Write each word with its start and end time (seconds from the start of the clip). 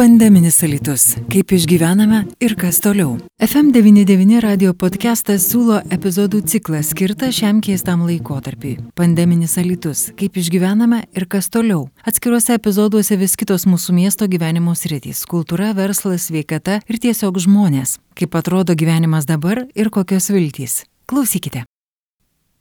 Pandeminis 0.00 0.62
alitus. 0.64 1.02
Kaip 1.28 1.50
išgyvename 1.52 2.22
ir 2.40 2.54
kas 2.56 2.78
toliau. 2.80 3.18
FM99 3.44 4.38
radio 4.40 4.72
podcastas 4.72 5.44
siūlo 5.50 5.82
epizodų 5.92 6.40
ciklą 6.48 6.80
skirtą 6.88 7.28
šiam 7.36 7.58
keistam 7.60 8.06
laikotarpiui. 8.08 8.78
Pandeminis 8.96 9.58
alitus. 9.60 10.06
Kaip 10.16 10.38
išgyvename 10.40 11.02
ir 11.12 11.26
kas 11.28 11.52
toliau. 11.52 11.90
Atskiruose 12.00 12.56
epizoduose 12.56 13.18
vis 13.20 13.36
kitos 13.36 13.68
mūsų 13.68 13.98
miesto 13.98 14.24
gyvenimo 14.24 14.72
sritys- 14.72 15.26
kultūra, 15.32 15.74
verslas, 15.76 16.30
sveikata 16.30 16.80
ir 16.88 16.96
tiesiog 16.96 17.36
žmonės. 17.36 17.98
Kaip 18.16 18.32
atrodo 18.40 18.72
gyvenimas 18.72 19.26
dabar 19.28 19.66
ir 19.74 19.90
kokios 19.90 20.30
viltys. 20.32 20.84
Klausykite. 21.04 21.69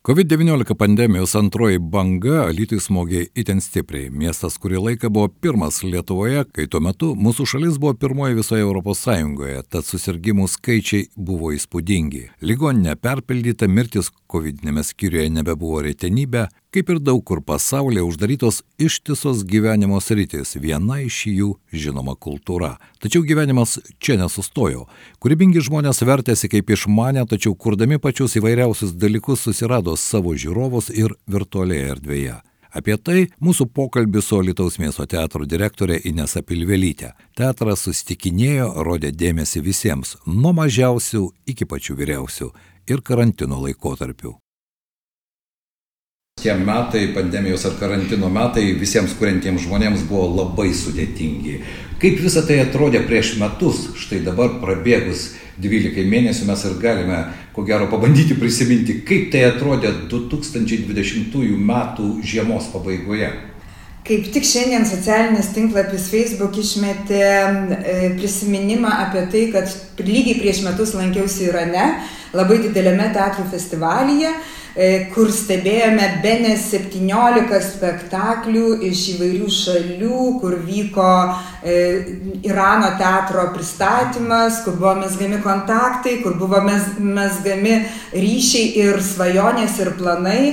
COVID-19 0.07 0.75
pandemijos 0.75 1.33
antroji 1.35 1.79
banga 1.83 2.45
Alytui 2.45 2.77
smogė 2.79 3.25
itin 3.35 3.59
stipriai. 3.59 4.07
Miestas 4.07 4.55
kurį 4.55 4.79
laiką 4.85 5.09
buvo 5.11 5.27
pirmas 5.27 5.81
Lietuvoje, 5.83 6.45
kai 6.55 6.69
tuo 6.71 6.79
metu 6.79 7.09
mūsų 7.19 7.43
šalis 7.51 7.75
buvo 7.83 7.97
pirmoji 7.99 8.37
visoje 8.37 8.63
Sąjungoje, 8.95 9.59
tad 9.67 9.83
susirgymų 9.83 10.47
skaičiai 10.47 11.09
buvo 11.17 11.51
įspūdingi. 11.51 12.29
Ligoninė 12.39 12.95
perpildyta, 12.95 13.67
mirtis 13.67 14.07
COVID-19 14.31 14.87
skyriuje 14.87 15.29
nebebuvo 15.35 15.83
retenybė, 15.83 16.47
kaip 16.73 16.89
ir 16.89 16.99
daug 17.01 17.23
kur 17.25 17.41
pasaulyje 17.41 18.03
uždarytos 18.05 18.61
ištisos 18.77 19.43
gyvenimo 19.45 19.99
sritis, 20.01 20.55
viena 20.55 20.99
iš 21.01 21.23
jų 21.29 21.49
žinoma 21.73 22.13
kultūra. 22.15 22.75
Tačiau 23.01 23.23
gyvenimas 23.25 23.77
čia 23.97 24.19
nesustojo. 24.21 24.85
Kūrybingi 25.21 25.63
žmonės 25.65 26.03
vertėsi 26.05 26.49
kaip 26.51 26.69
išmane, 26.75 27.25
tačiau 27.29 27.55
kurdami 27.55 27.97
pačius 27.99 28.37
įvairiausius 28.39 28.93
dalykus 28.93 29.47
susirado 29.47 29.95
savo 29.97 30.35
žiūrovus 30.37 30.91
ir 30.93 31.15
virtualioje 31.27 31.95
erdvėje. 31.95 32.37
Apie 32.69 32.97
tai 33.01 33.23
mūsų 33.41 33.65
pokalbis 33.73 34.27
su 34.29 34.37
Alitaus 34.37 34.77
miesto 34.77 35.07
teatro 35.09 35.47
direktorė 35.49 35.97
Inesa 36.05 36.43
Pilvelytė. 36.45 37.15
Teatras 37.37 37.87
susitikinėjo, 37.87 38.75
rodė 38.85 39.09
dėmesį 39.09 39.63
visiems, 39.65 40.19
nuo 40.27 40.53
mažiausių 40.53 41.23
iki 41.49 41.65
pačių 41.65 41.97
vyriausių 42.03 42.51
ir 42.93 43.01
karantino 43.01 43.57
laikotarpių. 43.65 44.35
Tie 46.39 46.53
metai, 46.55 47.09
pandemijos 47.15 47.65
ar 47.67 47.75
karantino 47.79 48.29
metai 48.31 48.69
visiems 48.79 49.15
kuriantiems 49.19 49.65
žmonėms 49.65 50.05
buvo 50.07 50.27
labai 50.37 50.69
sudėtingi. 50.75 51.59
Kaip 51.99 52.21
visą 52.23 52.45
tai 52.47 52.61
atrodė 52.63 53.01
prieš 53.07 53.33
metus, 53.41 53.89
štai 53.99 54.21
dabar 54.23 54.55
prabėgus 54.61 55.33
12 55.59 56.07
mėnesių 56.07 56.47
mes 56.47 56.63
ir 56.69 56.77
galime, 56.79 57.19
ko 57.55 57.65
gero, 57.67 57.89
pabandyti 57.91 58.37
prisiminti, 58.39 59.01
kaip 59.07 59.27
tai 59.33 59.43
atrodė 59.49 59.91
2020 60.11 61.59
metų 61.59 62.13
žiemos 62.23 62.71
pabaigoje. 62.71 63.33
Kaip 64.07 64.29
tik 64.33 64.47
šiandien 64.47 64.87
socialinis 64.89 65.51
tinklapis 65.53 66.07
Facebook 66.09 66.55
išmetė 66.57 67.19
e, 67.21 67.97
prisiminimą 68.17 68.89
apie 69.03 69.25
tai, 69.33 69.43
kad 69.53 69.69
lygiai 70.01 70.39
prieš 70.39 70.63
metus 70.65 70.95
lankiausi 70.97 71.49
Irane, 71.49 71.83
labai 72.37 72.61
didelėme 72.65 73.11
teatrų 73.15 73.47
festivalyje 73.51 74.33
E, 74.77 75.09
kur 75.11 75.31
stebėjome 75.33 76.05
be 76.23 76.35
ne 76.43 76.51
17 76.61 77.57
spektaklių 77.65 78.77
iš 78.85 79.01
įvairių 79.15 79.49
šalių, 79.51 80.19
kur 80.39 80.55
vyko 80.61 81.07
e, 81.65 81.73
Irano 82.45 82.91
teatro 82.99 83.47
pristatymas, 83.55 84.61
kur 84.63 84.77
buvo 84.77 84.93
mesgami 85.01 85.41
kontaktai, 85.43 86.19
kur 86.21 86.37
buvo 86.39 86.61
mesgami 86.63 87.79
ryšiai 88.13 88.85
ir 88.85 89.01
svajonės 89.03 89.81
ir 89.81 89.95
planai 89.97 90.43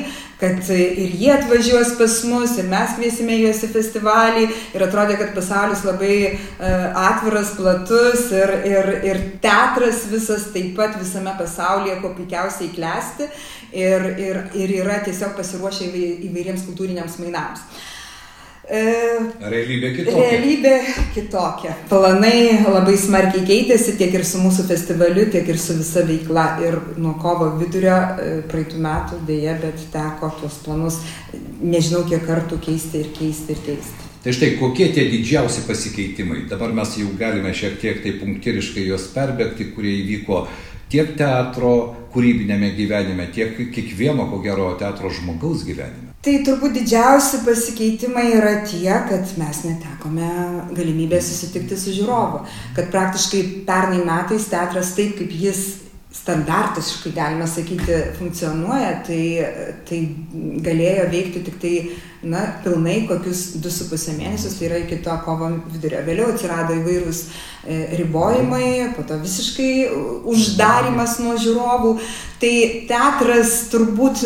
kad 0.41 0.69
ir 0.69 1.15
jie 1.17 1.31
atvažiuos 1.33 1.95
pas 1.97 2.17
mus, 2.29 2.57
ir 2.61 2.69
mes 2.69 2.95
kviesime 2.99 3.39
juos 3.41 3.63
į 3.65 3.71
festivalį, 3.73 4.45
ir 4.77 4.85
atrodė, 4.85 5.17
kad 5.21 5.33
pasaulis 5.37 5.85
labai 5.87 6.19
uh, 6.29 6.87
atviras, 7.07 7.55
platus, 7.57 8.27
ir, 8.37 8.53
ir, 8.69 8.91
ir 9.09 9.23
teatras 9.45 10.05
visas 10.13 10.51
taip 10.53 10.75
pat 10.77 10.99
visame 11.01 11.33
pasaulyje, 11.41 11.99
kuo 12.03 12.13
puikiausiai 12.19 12.73
klesti, 12.77 13.31
ir, 13.73 14.09
ir, 14.21 14.43
ir 14.57 14.79
yra 14.83 15.01
tiesiog 15.07 15.37
pasiruošę 15.39 15.89
įvairiems 16.29 16.69
kultūriniams 16.69 17.21
mainams. 17.23 17.65
E, 18.67 18.81
realybė 19.47 19.93
kitokia. 19.95 20.23
Realybė 20.27 20.73
kitokia. 21.15 21.75
Planai 21.87 22.65
labai 22.65 22.97
smarkiai 22.99 23.45
keitėsi 23.47 23.95
tiek 24.01 24.17
ir 24.19 24.25
su 24.27 24.41
mūsų 24.43 24.65
festivaliu, 24.67 25.29
tiek 25.31 25.47
ir 25.47 25.61
su 25.63 25.77
visa 25.79 26.03
veikla. 26.09 26.47
Ir 26.67 26.81
nuo 26.99 27.15
kovo 27.23 27.53
vidurio 27.61 27.95
e, 27.95 28.41
praeitų 28.51 28.83
metų 28.83 29.21
dėje, 29.29 29.55
bet 29.63 29.87
teko 29.95 30.33
tuos 30.41 30.59
planus 30.67 30.99
nežinau 31.63 32.03
kiek 32.11 32.27
kartų 32.27 32.59
keisti 32.67 33.05
ir 33.05 33.15
keisti 33.15 33.55
ir 33.55 33.63
keisti. 33.69 34.11
Tai 34.27 34.35
štai 34.35 34.57
kokie 34.59 34.89
tie 34.91 35.05
didžiausi 35.13 35.63
pasikeitimai. 35.69 36.49
Dabar 36.51 36.75
mes 36.75 36.97
jau 36.99 37.13
galime 37.15 37.55
šiek 37.55 37.79
tiek 37.79 38.03
tai 38.03 38.17
punktyriškai 38.19 38.89
juos 38.89 39.07
perbėgti, 39.15 39.71
kurie 39.77 40.01
įvyko 40.01 40.49
tiek 40.93 41.15
teatro 41.19 41.77
kūrybinėme 42.15 42.73
gyvenime, 42.77 43.29
tiek 43.35 43.57
kiekvieno, 43.75 44.29
ko 44.31 44.41
gero, 44.45 44.73
teatro 44.81 45.11
žmogaus 45.13 45.65
gyvenime. 45.67 46.15
Tai 46.27 46.33
turbūt 46.43 46.73
didžiausi 46.75 47.45
pasikeitimai 47.47 48.25
yra 48.35 48.55
tie, 48.67 48.91
kad 49.07 49.29
mes 49.39 49.61
netekome 49.63 50.31
galimybę 50.75 51.21
susitikti 51.23 51.79
su 51.79 51.95
žiūrovu. 51.95 52.41
Kad 52.75 52.89
praktiškai 52.91 53.43
pernai 53.69 54.01
metais 54.03 54.49
teatras 54.51 54.95
taip, 54.97 55.15
kaip 55.21 55.31
jis 55.31 55.61
standartiškai, 56.17 57.13
galima 57.15 57.47
sakyti, 57.47 58.01
funkcionuoja, 58.19 58.93
tai, 59.07 59.23
tai 59.89 60.01
galėjo 60.65 61.09
veikti 61.13 61.43
tik 61.47 61.59
tai 61.63 61.75
na, 62.27 62.43
pilnai 62.65 63.03
kokius 63.07 63.57
2,5 63.63 64.17
mėnesius, 64.17 64.57
tai 64.59 64.69
yra 64.71 64.81
iki 64.83 64.99
to 65.05 65.15
kovo 65.25 65.51
vidurio. 65.71 66.01
Vėliau 66.07 66.33
atsirado 66.33 66.75
įvairūs 66.81 67.21
e, 67.23 67.81
ribojimai, 68.01 68.95
po 68.97 69.05
to 69.07 69.19
visiškai 69.23 69.71
uždarimas 70.33 71.19
nuo 71.23 71.37
žiūrovų. 71.41 71.93
Tai 72.43 72.55
teatras 72.91 73.53
turbūt 73.73 74.25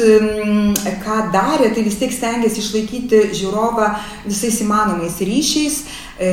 ką 1.05 1.19
darė, 1.35 1.71
tai 1.75 1.85
vis 1.87 1.99
tiek 2.01 2.15
stengiasi 2.15 2.63
išlaikyti 2.63 3.27
žiūrovą 3.39 3.93
visais 4.25 4.63
įmanomais 4.65 5.21
ryšiais. 5.23 5.83
E, 6.21 6.31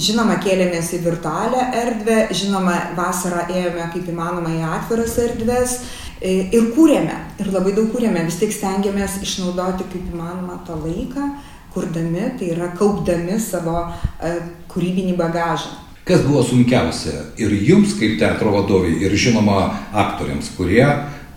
žinoma, 0.00 0.38
kėlėmės 0.40 0.94
į 0.96 1.02
virtualią 1.04 1.66
erdvę, 1.76 2.16
žinoma, 2.32 2.78
vasarą 2.96 3.42
ėjome 3.52 3.90
kaip 3.92 4.06
įmanoma 4.08 4.54
į 4.56 4.62
atviras 4.64 5.18
erdves. 5.20 5.74
E, 6.16 6.48
ir 6.56 6.70
kūrėme, 6.72 7.18
ir 7.36 7.50
labai 7.52 7.74
daug 7.76 7.90
kūrėme, 7.92 8.24
vis 8.24 8.38
tik 8.40 8.54
stengiamės 8.56 9.18
išnaudoti 9.20 9.84
kaip 9.92 10.08
įmanoma 10.14 10.62
tą 10.64 10.78
laiką, 10.80 11.28
kurdami, 11.74 12.24
tai 12.40 12.48
yra 12.54 12.70
kaupdami 12.78 13.36
savo 13.42 13.84
e, 13.84 14.32
kūrybinį 14.72 15.12
bagažą. 15.20 15.76
Kas 16.08 16.24
buvo 16.24 16.40
sunkiausia 16.40 17.26
ir 17.36 17.52
jums 17.52 17.92
kaip 18.00 18.16
teatro 18.22 18.54
vadoviai, 18.54 18.96
ir 19.04 19.12
žinoma 19.12 19.60
aktoriams, 19.92 20.54
kurie 20.56 20.86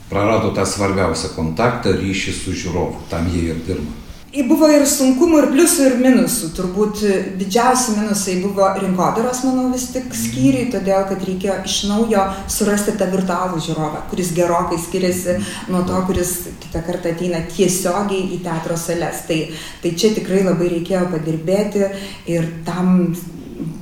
prarado 0.07 0.53
tą 0.55 0.63
svarbiausią 0.63 1.35
kontaktą, 1.35 1.91
ryšį 1.99 2.37
su 2.39 2.55
žiūrovu, 2.55 3.03
tam 3.11 3.27
jie 3.35 3.49
ir 3.51 3.59
dirba. 3.67 4.00
Buvo 4.31 4.69
ir 4.71 4.85
sunkumų, 4.87 5.41
ir 5.41 5.47
pliusų, 5.51 5.87
ir 5.89 5.95
minusų. 5.99 6.51
Turbūt 6.55 7.01
didžiausi 7.35 7.97
minusai 7.97 8.37
buvo 8.39 8.69
rinkodaros, 8.77 9.41
manau, 9.43 9.65
vis 9.73 9.89
tik 9.91 10.07
skyriai, 10.15 10.69
todėl 10.71 11.03
kad 11.09 11.25
reikėjo 11.27 11.57
iš 11.67 11.75
naujo 11.89 12.23
surasti 12.51 12.95
tą 12.95 13.09
virtualų 13.11 13.59
žiūrovą, 13.65 14.05
kuris 14.13 14.31
gerokai 14.37 14.79
skiriasi 14.79 15.35
nuo 15.73 15.83
to, 15.89 15.99
kuris 16.07 16.31
kitą 16.63 16.79
kartą 16.87 17.11
ateina 17.11 17.43
tiesiogiai 17.51 18.29
į 18.37 18.39
teatro 18.47 18.79
sales. 18.79 19.25
Tai, 19.27 19.41
tai 19.83 19.93
čia 19.99 20.15
tikrai 20.15 20.45
labai 20.47 20.71
reikėjo 20.77 21.03
padirbėti 21.11 21.91
ir 22.31 22.47
tam 22.67 23.11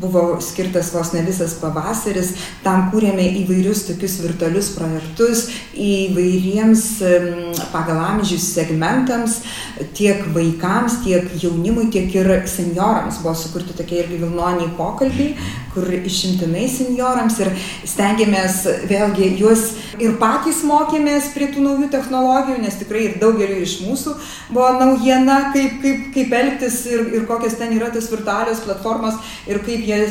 buvo 0.01 0.39
skirtas 0.43 0.91
vos 0.93 1.13
ne 1.13 1.23
visas 1.25 1.55
pavasaris, 1.61 2.33
tam 2.63 2.89
kūrėme 2.93 3.25
įvairius 3.43 3.85
tokius 3.89 4.19
virtualius 4.23 4.71
projektus 4.75 5.47
įvairiems 5.79 6.85
pagal 7.73 8.01
amžius 8.03 8.47
segmentams, 8.53 9.39
tiek 9.97 10.25
vaikams, 10.35 10.99
tiek 11.05 11.29
jaunimui, 11.41 11.89
tiek 11.93 12.13
ir 12.15 12.31
seniorams. 12.49 13.21
Buvo 13.23 13.35
sukurti 13.37 13.75
tokie 13.77 14.01
irgi 14.03 14.19
vilnoniai 14.21 14.71
pokalbiai, 14.77 15.35
kur 15.73 15.87
išimtinai 15.93 16.65
seniorams 16.71 17.39
ir 17.43 17.51
stengiamės 17.87 18.63
vėlgi 18.89 19.33
juos 19.39 19.65
ir 20.01 20.15
patys 20.21 20.63
mokėmės 20.67 21.31
prie 21.35 21.49
tų 21.53 21.63
naujų 21.63 21.89
technologijų, 21.93 22.59
nes 22.63 22.79
tikrai 22.79 23.05
ir 23.07 23.17
daugeliu 23.21 23.59
iš 23.63 23.79
mūsų 23.85 24.15
buvo 24.49 24.71
naujiena, 24.79 25.39
kaip, 25.53 25.79
kaip, 25.83 26.07
kaip 26.15 26.35
elgtis 26.41 26.81
ir, 26.89 27.05
ir 27.19 27.27
kokios 27.29 27.57
ten 27.59 27.75
yra 27.77 27.91
tos 27.93 28.09
virtualios 28.11 28.63
platformos 28.65 29.19
ir 29.49 29.61
kaip 29.65 29.68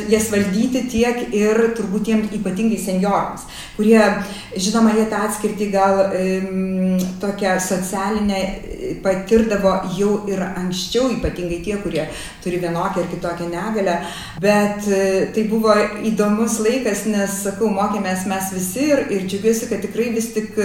jas 0.09 0.29
valdyti 0.31 0.85
tiek 0.91 1.33
ir 1.35 1.61
turbūt 1.77 2.05
tiem 2.07 2.23
ypatingai 2.39 2.79
seniorams, 2.81 3.45
kurie, 3.77 3.99
žinoma, 4.55 4.93
jie 4.97 5.05
tą 5.11 5.21
atskirtį 5.27 5.69
gal 5.73 6.01
um, 6.07 6.97
tokią 7.21 7.57
socialinę 7.63 8.41
patirdavo 9.03 9.73
jau 9.97 10.13
ir 10.31 10.41
anksčiau, 10.47 11.09
ypatingai 11.17 11.59
tie, 11.65 11.75
kurie 11.83 12.07
turi 12.43 12.61
vienokią 12.63 13.03
ar 13.03 13.09
kitokią 13.11 13.49
negalę, 13.51 13.97
bet 14.41 14.87
uh, 14.87 15.29
tai 15.35 15.45
buvo 15.51 15.75
įdomus 16.09 16.59
laikas, 16.63 17.05
nes, 17.09 17.39
sakau, 17.45 17.69
mokėmės 17.75 18.25
mes 18.29 18.51
visi 18.55 18.87
ir, 18.89 19.05
ir 19.13 19.27
džiugiuosi, 19.29 19.69
kad 19.71 19.83
tikrai 19.83 20.09
vis 20.15 20.31
tik, 20.35 20.55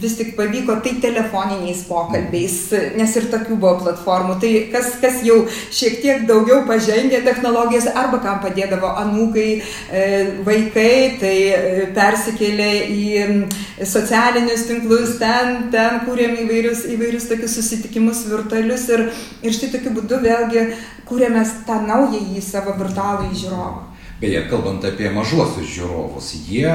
vis 0.00 0.16
tik 0.18 0.34
pavyko 0.38 0.80
tai 0.84 0.96
telefoniniais 1.02 1.84
pokalbiais, 1.88 2.58
nes 2.98 3.16
ir 3.16 3.28
tokių 3.32 3.58
buvo 3.60 3.76
platformų. 3.84 4.38
Tai 4.42 4.52
kas, 4.74 4.92
kas 5.02 5.20
jau 5.26 5.40
šiek 5.74 6.00
tiek 6.04 6.26
daugiau 6.28 6.62
pažengė 6.68 7.22
technologijas 7.26 7.88
arba 7.94 8.20
ką 8.22 8.29
kam 8.30 8.40
padėdavo 8.44 8.92
anūkai, 9.02 9.48
e, 9.90 10.04
vaikai, 10.46 11.18
tai 11.20 11.34
e, 11.50 11.88
persikėlė 11.96 12.70
į 12.94 13.86
socialinius 13.88 14.66
tinklus, 14.68 15.16
ten, 15.20 15.68
ten 15.74 16.02
kūrėm 16.06 16.38
įvairius, 16.44 16.86
įvairius 16.94 17.28
tokius 17.30 17.58
susitikimus 17.58 18.24
virtualius 18.30 18.86
ir, 18.94 19.06
ir 19.42 19.56
štai 19.56 19.72
tokiu 19.74 19.94
būdu 19.98 20.22
vėlgi 20.22 20.66
kūrėme 21.10 21.44
tą 21.66 21.80
naują 21.86 22.22
į 22.36 22.42
savo 22.44 22.76
virtualų 22.78 23.30
į 23.32 23.44
žiūrovą. 23.44 23.86
Beje, 24.20 24.42
kalbant 24.50 24.84
apie 24.84 25.08
mažuosius 25.14 25.70
žiūrovus, 25.78 26.34
jie 26.44 26.68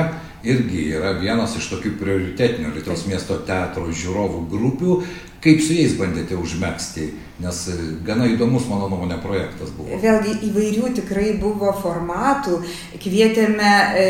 irgi 0.45 0.87
yra 0.95 1.15
vienas 1.19 1.55
iš 1.59 1.69
tokių 1.73 1.95
prioritetinių 1.99 2.73
Lietuvos 2.75 3.05
miesto 3.09 3.37
teatro 3.47 3.87
žiūrovų 3.91 4.45
grupių, 4.51 4.99
Kaip 5.45 5.59
su 5.61 5.75
jais 5.77 5.91
bandėte 5.93 6.33
užmėgsti, 6.41 7.03
nes 7.43 7.57
e, 7.69 7.73
gana 8.07 8.25
įdomus, 8.31 8.63
mano 8.65 8.87
nuomonė, 8.89 9.19
projektas 9.21 9.69
buvo. 9.77 9.99
Vėlgi 10.01 10.31
įvairių 10.47 10.89
tikrai 10.97 11.35
buvo 11.37 11.69
formatų. 11.83 12.55
Kvietėme 13.03 13.73
e, 14.01 14.07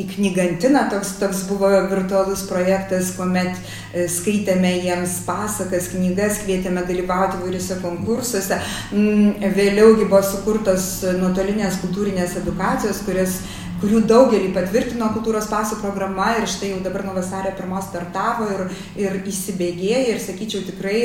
į 0.00 0.02
knygantiną, 0.16 0.88
toks, 0.90 1.12
toks 1.20 1.44
buvo 1.46 1.70
virtualus 1.92 2.42
projektas, 2.50 3.12
kuomet 3.14 3.54
e, 3.54 4.08
skaitėme 4.10 4.72
jiems 4.80 5.20
pasakas, 5.28 5.92
knygas, 5.94 6.42
kvietėme 6.42 6.82
dalyvauti 6.88 7.38
įvairiuose 7.38 7.78
konkursuose. 7.84 8.58
Mm, 8.90 9.46
vėliaugi 9.54 10.08
buvo 10.08 10.24
sukurtos 10.26 10.88
nuotolinės 11.20 11.78
kultūrinės 11.84 12.40
edukacijos, 12.42 13.04
kurias 13.06 13.38
kurių 13.80 14.00
daugelį 14.08 14.52
patvirtino 14.54 15.08
kultūros 15.14 15.48
pasų 15.50 15.78
programa 15.82 16.30
ir 16.40 16.46
štai 16.50 16.70
jau 16.72 16.80
dabar 16.84 17.04
nuo 17.06 17.16
vasario 17.16 17.52
pirmos 17.58 17.88
startavo 17.90 18.48
ir, 18.54 18.62
ir 19.00 19.18
įsibėgėja 19.28 20.14
ir 20.14 20.22
sakyčiau 20.22 20.64
tikrai 20.66 21.00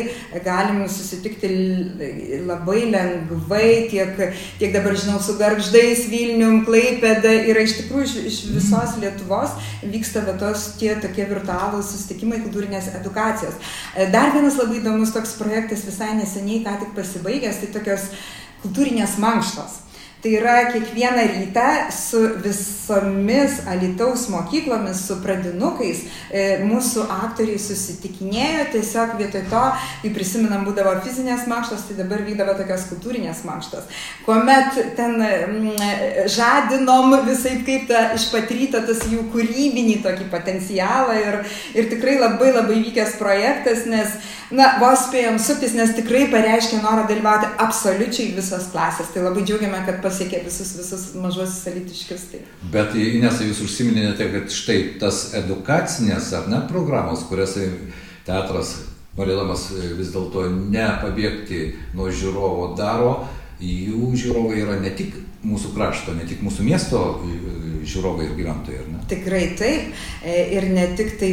galim 0.46 0.82
susitikti 0.90 1.52
labai 2.48 2.86
lengvai 2.94 3.90
tiek, 3.92 4.24
tiek 4.62 4.74
dabar 4.76 4.96
žinau 5.00 5.20
su 5.24 5.36
garždais, 5.40 6.08
Vilnium, 6.12 6.62
Klaipėda 6.68 7.34
ir 7.50 7.60
iš 7.62 7.78
tikrųjų 7.82 8.08
iš, 8.08 8.16
iš 8.32 8.40
visos 8.56 8.98
Lietuvos 9.02 9.58
vyksta 9.84 10.24
tos 10.40 10.72
tie 10.80 10.94
tokie 11.02 11.28
virtualūs 11.30 11.92
susitikimai 11.92 12.42
kultūrinės 12.46 12.92
edukacijos. 13.02 13.60
Dar 14.14 14.32
vienas 14.36 14.60
labai 14.60 14.80
įdomus 14.80 15.14
toks 15.16 15.36
projektas 15.40 15.86
visai 15.88 16.14
neseniai 16.20 16.64
ką 16.66 16.80
tik 16.82 16.96
pasibaigęs, 16.98 17.62
tai 17.62 17.72
tokios 17.76 18.12
kultūrinės 18.64 19.18
mankštos. 19.22 19.82
Tai 20.22 20.32
yra 20.38 20.66
kiekvieną 20.72 21.22
rytą 21.36 21.92
su 21.92 22.20
visomis 22.44 23.52
Alitaus 23.68 24.30
mokyklomis, 24.30 25.00
su 25.08 25.16
pradinukais, 25.18 26.04
e, 26.30 26.60
mūsų 26.62 27.08
aktoriai 27.10 27.58
susitikinėjo, 27.58 28.68
tiesiog 28.76 29.16
vietoj 29.18 29.48
to, 29.50 29.62
kai 30.04 30.12
prisiminam, 30.14 30.62
būdavo 30.68 30.94
fizinės 31.02 31.48
mankštos, 31.50 31.88
tai 31.88 31.98
dabar 32.04 32.22
vykdavo 32.28 32.54
tokios 32.60 32.84
kultūrinės 32.92 33.42
mankštos. 33.48 33.88
Kuomet 34.28 34.78
ten 35.00 35.18
mm, 35.24 36.30
žadinom 36.30 37.18
visai 37.26 37.56
kaip 37.66 37.90
tą 37.90 38.04
išpatrytą 38.20 38.84
tas 38.86 39.02
jų 39.10 39.26
kūrybinį 39.34 39.98
tokį 40.06 40.30
potencialą 40.30 41.18
ir, 41.18 41.40
ir 41.74 41.90
tikrai 41.96 42.20
labai 42.22 42.52
labai 42.60 42.78
vykęs 42.84 43.18
projektas, 43.18 43.88
nes, 43.90 44.14
na, 44.54 44.76
vos 44.84 45.08
spėjom 45.08 45.42
suktis, 45.42 45.74
nes 45.74 45.98
tikrai 45.98 46.28
pareiškė 46.30 46.84
norą 46.86 47.10
dalyvauti 47.10 47.50
absoliučiai 47.66 48.36
visos 48.38 48.70
klasės. 48.70 49.10
Tai 49.16 49.26
labai 49.26 49.50
džiaugiame, 49.50 49.82
kad 49.90 50.02
pasiekė 50.12 50.44
visus, 50.46 50.76
visus 50.80 51.08
mažuosius 51.16 51.68
elitiškius. 51.72 52.28
Tai. 52.34 52.44
Bet 52.74 52.96
Inesai, 53.00 53.50
jūs 53.50 53.64
užsiminėte, 53.66 54.28
kad 54.36 54.52
štai 54.54 54.80
tas 55.02 55.30
edukacinės 55.40 56.32
ar 56.38 56.50
ne 56.52 56.62
programos, 56.70 57.24
kurias 57.30 57.56
teatras, 58.28 58.76
norėdamas 59.18 59.70
vis 59.98 60.12
dėlto 60.14 60.48
nepabėgti 60.52 61.64
nuo 61.96 62.12
žiūrovo 62.12 62.74
daro, 62.80 63.22
jų 63.62 64.14
žiūrovai 64.18 64.62
yra 64.64 64.80
ne 64.82 64.94
tik 64.98 65.16
mūsų 65.44 65.74
krašto, 65.76 66.14
ne 66.18 66.28
tik 66.30 66.44
mūsų 66.46 66.66
miesto 66.68 67.02
žiūrovai 67.88 68.28
ir 68.28 68.36
gyventojai, 68.38 68.82
ar 68.84 68.90
ne? 68.92 69.00
Tikrai 69.10 69.44
taip. 69.60 69.94
E, 70.22 70.36
ir 70.56 70.68
ne 70.74 70.86
tik 70.98 71.16
tai 71.20 71.32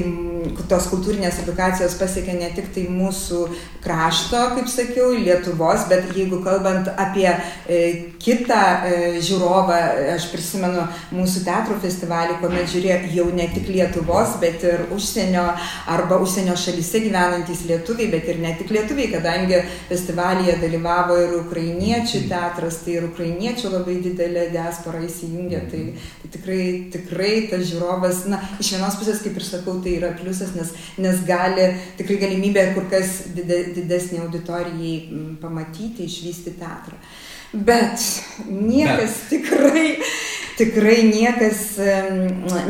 tos 0.70 0.88
kultūrinės 0.90 1.42
edukacijos 1.42 1.96
pasiekia 2.00 2.36
ne 2.38 2.48
tik 2.56 2.70
tai 2.74 2.86
mūsų 2.92 3.42
krašto, 3.84 4.40
kaip 4.56 4.70
sakiau, 4.70 5.10
Lietuvos, 5.18 5.86
bet 5.90 6.08
jeigu 6.16 6.40
kalbant 6.44 6.88
apie 6.96 7.28
e, 7.28 7.80
kitą 8.22 8.60
e, 8.88 8.94
žiūrovą, 9.24 9.78
aš 10.14 10.28
prisimenu 10.32 10.86
mūsų 11.14 11.44
teatro 11.46 11.78
festivalį, 11.82 12.38
kuomet 12.42 12.70
žiūrėjo 12.72 13.12
jau 13.16 13.28
ne 13.36 13.48
tik 13.54 13.68
Lietuvos, 13.72 14.36
bet 14.42 14.64
ir 14.66 14.86
užsienio 14.94 15.44
arba 15.90 16.20
užsienio 16.24 16.56
šalyse 16.58 17.04
gyvenantys 17.04 17.66
lietuviai, 17.68 18.10
bet 18.14 18.28
ir 18.32 18.40
ne 18.42 18.54
tik 18.58 18.72
lietuviai, 18.74 19.10
kadangi 19.12 19.62
festivalyje 19.90 20.58
dalyvavo 20.62 21.18
ir 21.22 21.36
ukrainiečių 21.42 22.24
teatras, 22.30 22.82
tai 22.84 22.98
ir 22.98 23.08
ukrainiečių 23.10 23.74
labai 23.76 23.97
didelė 24.04 24.48
diaspora 24.54 25.00
įsijungė, 25.04 25.62
tai, 25.72 25.82
tai 26.22 26.32
tikrai, 26.36 26.60
tikrai 26.94 27.32
tas 27.50 27.64
žiūrovas, 27.70 28.24
na, 28.32 28.40
iš 28.62 28.74
vienos 28.76 28.98
pusės, 29.00 29.22
kaip 29.24 29.38
ir 29.38 29.46
sakau, 29.46 29.78
tai 29.84 29.96
yra 30.00 30.12
pliusas, 30.18 30.54
nes, 30.58 30.74
nes 31.00 31.24
gali 31.28 31.70
tikrai 32.00 32.20
galimybė 32.24 32.68
kur 32.76 32.88
kas 32.92 33.22
didesnį 33.36 34.22
auditorijai 34.26 34.94
pamatyti, 35.42 36.08
išvysti 36.08 36.56
teatrą. 36.60 36.98
Bet 37.52 38.02
niekas 38.44 39.14
Bet. 39.14 39.28
tikrai, 39.30 39.86
tikrai 40.58 41.02
niekas 41.06 41.78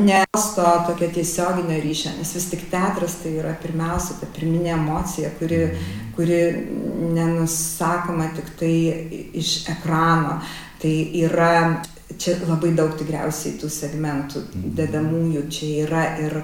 nesto 0.04 0.64
tokio 0.86 1.08
tiesioginio 1.14 1.80
ryšio, 1.82 2.12
nes 2.18 2.34
vis 2.36 2.48
tik 2.52 2.66
teatras 2.70 3.18
tai 3.22 3.34
yra 3.40 3.54
pirmiausia 3.62 4.18
ta 4.20 4.28
pirminė 4.36 4.74
emocija, 4.76 5.30
kuri, 5.40 5.60
kuri 6.16 6.40
nenusakoma 7.16 8.30
tik 8.36 8.50
tai 8.60 8.74
iš 9.40 9.62
ekrano. 9.72 10.40
Tai 10.78 10.94
yra 11.18 11.52
čia 12.18 12.36
labai 12.48 12.74
daug 12.76 12.92
tikriausiai 12.98 13.56
tų 13.60 13.70
segmentų 13.72 14.44
dedamųjų, 14.78 15.46
čia 15.52 15.72
yra 15.86 16.04
ir 16.22 16.42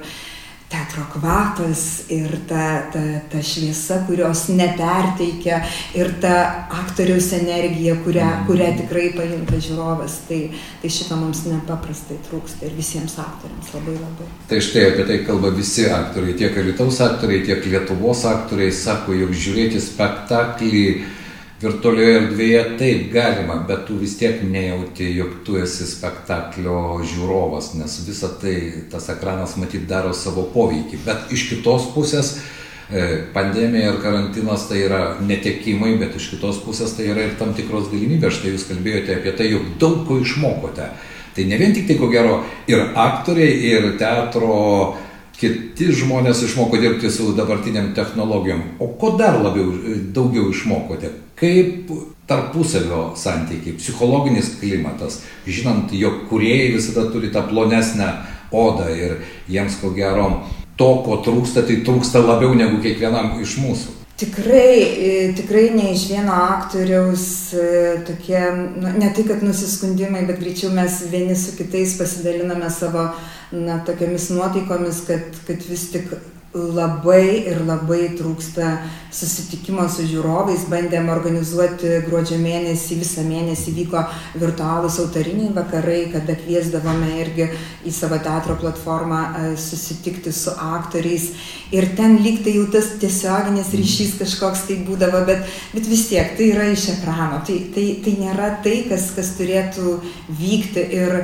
teatro 0.74 1.04
kvapas 1.12 2.10
ir 2.10 2.30
ta, 2.48 2.90
ta, 2.92 3.02
ta 3.30 3.42
šviesa, 3.42 4.00
kurios 4.08 4.48
neperteikia 4.48 5.60
ir 5.94 6.10
ta 6.20 6.34
aktoriaus 6.82 7.30
energija, 7.38 7.94
kurią, 8.04 8.30
kurią 8.48 8.70
tikrai 8.80 9.06
paimta 9.14 9.60
žiūrovas. 9.62 10.18
Tai, 10.28 10.40
tai 10.82 10.92
šito 10.96 11.18
mums 11.20 11.44
nepaprastai 11.46 12.18
trūksta 12.28 12.66
ir 12.66 12.74
visiems 12.78 13.16
aktoriams 13.22 13.70
labai 13.76 13.96
labai. 14.00 14.30
Tai 14.50 14.62
štai 14.68 14.86
apie 14.90 15.08
tai 15.10 15.20
kalba 15.26 15.52
visi 15.54 15.86
aktoriai, 15.90 16.36
tiek 16.38 16.58
Lietuvos 16.64 17.00
aktoriai, 17.04 17.44
tiek 17.46 17.66
Lietuvos 17.70 18.24
aktoriai, 18.30 18.74
sako, 18.74 19.14
jog 19.22 19.34
žiūrėti 19.44 19.82
spektaklį 19.82 20.86
virtualioje 21.64 22.16
erdvėje 22.18 22.62
taip 22.80 23.06
galima, 23.12 23.56
bet 23.68 23.86
tu 23.88 23.96
vis 24.00 24.16
tiek 24.20 24.42
nejauti, 24.44 25.06
jog 25.16 25.38
tu 25.46 25.56
esi 25.60 25.86
spektaklio 25.88 27.00
žiūrovas, 27.04 27.72
nes 27.78 27.94
visa 28.06 28.30
tai, 28.40 28.56
tas 28.92 29.08
ekranas 29.12 29.56
matyt 29.60 29.86
daro 29.90 30.12
savo 30.16 30.46
poveikį. 30.54 31.00
Bet 31.06 31.32
iš 31.34 31.46
kitos 31.52 31.88
pusės 31.94 32.34
e, 32.36 33.24
pandemija 33.34 33.94
ir 33.94 34.02
karantinas 34.04 34.68
tai 34.70 34.84
yra 34.84 35.02
netekimai, 35.24 35.94
bet 36.02 36.18
iš 36.20 36.34
kitos 36.34 36.60
pusės 36.64 36.96
tai 36.98 37.08
yra 37.14 37.28
ir 37.28 37.38
tam 37.40 37.56
tikros 37.56 37.90
galimybės. 37.92 38.38
Štai 38.38 38.54
jūs 38.54 38.68
kalbėjote 38.70 39.18
apie 39.18 39.34
tai, 39.38 39.50
jog 39.54 39.74
daug 39.80 40.04
ko 40.08 40.20
išmokote. 40.22 40.92
Tai 41.34 41.48
ne 41.50 41.56
vien 41.58 41.72
tik 41.74 41.88
tai, 41.88 41.96
ko 41.98 42.06
gero, 42.12 42.42
ir 42.70 42.92
aktoriai, 42.94 43.56
ir 43.72 43.88
teatro 43.98 44.94
kiti 45.38 45.90
žmonės 45.92 46.44
išmoko 46.46 46.78
dirbti 46.80 47.10
su 47.10 47.32
dabartiniam 47.36 47.92
technologijom. 47.96 48.62
O 48.78 48.92
ko 49.00 49.16
dar 49.18 49.40
labiau, 49.42 49.72
daugiau 50.14 50.50
išmokote? 50.54 51.12
kaip 51.34 51.90
tarpusavio 52.26 53.12
santykiai, 53.16 53.76
psichologinis 53.76 54.54
klimatas, 54.60 55.20
žinant, 55.46 55.92
jog 55.92 56.24
kuriejai 56.30 56.74
visada 56.76 57.08
turi 57.12 57.32
tą 57.34 57.42
plonesnę 57.50 58.06
odą 58.54 58.88
ir 58.94 59.18
jiems 59.50 59.80
ko 59.82 59.90
gero 59.96 60.28
to, 60.78 60.88
ko 61.04 61.20
trūksta, 61.26 61.66
tai 61.66 61.82
trūksta 61.86 62.22
labiau 62.24 62.54
negu 62.54 62.80
kiekvienam 62.82 63.36
iš 63.42 63.58
mūsų. 63.62 64.03
Tikrai, 64.24 64.76
e, 64.80 65.32
tikrai 65.36 65.66
ne 65.74 65.90
iš 65.92 66.06
vieno 66.08 66.32
aktoriaus 66.32 67.52
e, 67.52 67.64
tokie, 68.08 68.40
nu, 68.80 68.92
ne 68.96 69.10
tai 69.12 69.24
kad 69.28 69.42
nusiskundimai, 69.44 70.22
bet 70.24 70.38
greičiau 70.40 70.70
mes 70.72 71.02
vieni 71.12 71.36
su 71.36 71.52
kitais 71.58 71.98
pasidaliname 71.98 72.70
savo, 72.72 73.10
na, 73.52 73.82
tokiamis 73.84 74.30
nuotaikomis, 74.32 75.02
kad, 75.08 75.42
kad 75.44 75.68
vis 75.68 75.90
tik 75.92 76.14
labai 76.54 77.42
ir 77.50 77.64
labai 77.66 78.12
trūksta 78.14 78.76
susitikimo 79.14 79.88
su 79.90 80.04
žiūrovais. 80.06 80.68
Bandėm 80.70 81.08
organizuoti 81.10 81.96
gruodžio 82.06 82.38
mėnesį, 82.38 82.98
visą 83.00 83.24
mėnesį 83.26 83.74
vyko 83.74 84.04
virtualūs 84.38 85.00
autoriniai 85.02 85.50
vakarai, 85.56 86.04
kada 86.12 86.36
kviesdavome 86.38 87.10
irgi 87.24 87.48
į 87.84 87.94
savo 87.94 88.20
teatro 88.22 88.54
platformą 88.60 89.22
e, 89.24 89.48
susitikti 89.58 90.30
su 90.34 90.54
aktoriais. 90.54 91.32
Ir 91.74 91.90
ten 91.98 92.20
lyg 92.22 92.44
tai 92.46 92.54
jau 92.60 92.68
tas 92.70 92.92
tiesioginis 93.02 93.74
ryšys 93.74 94.14
kažkoks 94.22 94.68
tai 94.68 94.78
būdavo, 94.86 95.24
bet, 95.26 95.42
bet 95.74 95.90
vis 95.90 96.06
tiek 96.12 96.36
tai 96.38 96.52
yra 96.52 96.70
iš 96.70 96.86
ekrano. 96.94 97.42
Tai, 97.46 97.58
tai, 97.74 97.88
tai 98.04 98.14
nėra 98.20 98.54
tai, 98.62 98.84
kas, 98.92 99.10
kas 99.18 99.34
turėtų 99.40 99.98
vykti. 100.38 100.86
Ir, 101.02 101.18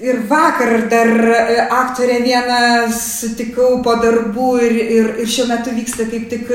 Ir 0.00 0.22
vakar 0.28 0.88
dar 0.88 1.10
e, 1.28 1.66
aktorę 1.68 2.20
vieną 2.24 2.60
sutikau 2.96 3.82
po 3.84 3.98
darbų 4.00 4.46
ir, 4.64 4.76
ir, 4.80 5.10
ir 5.20 5.28
šiuo 5.28 5.44
metu 5.50 5.74
vyksta 5.76 6.06
kaip 6.08 6.30
tik 6.30 6.46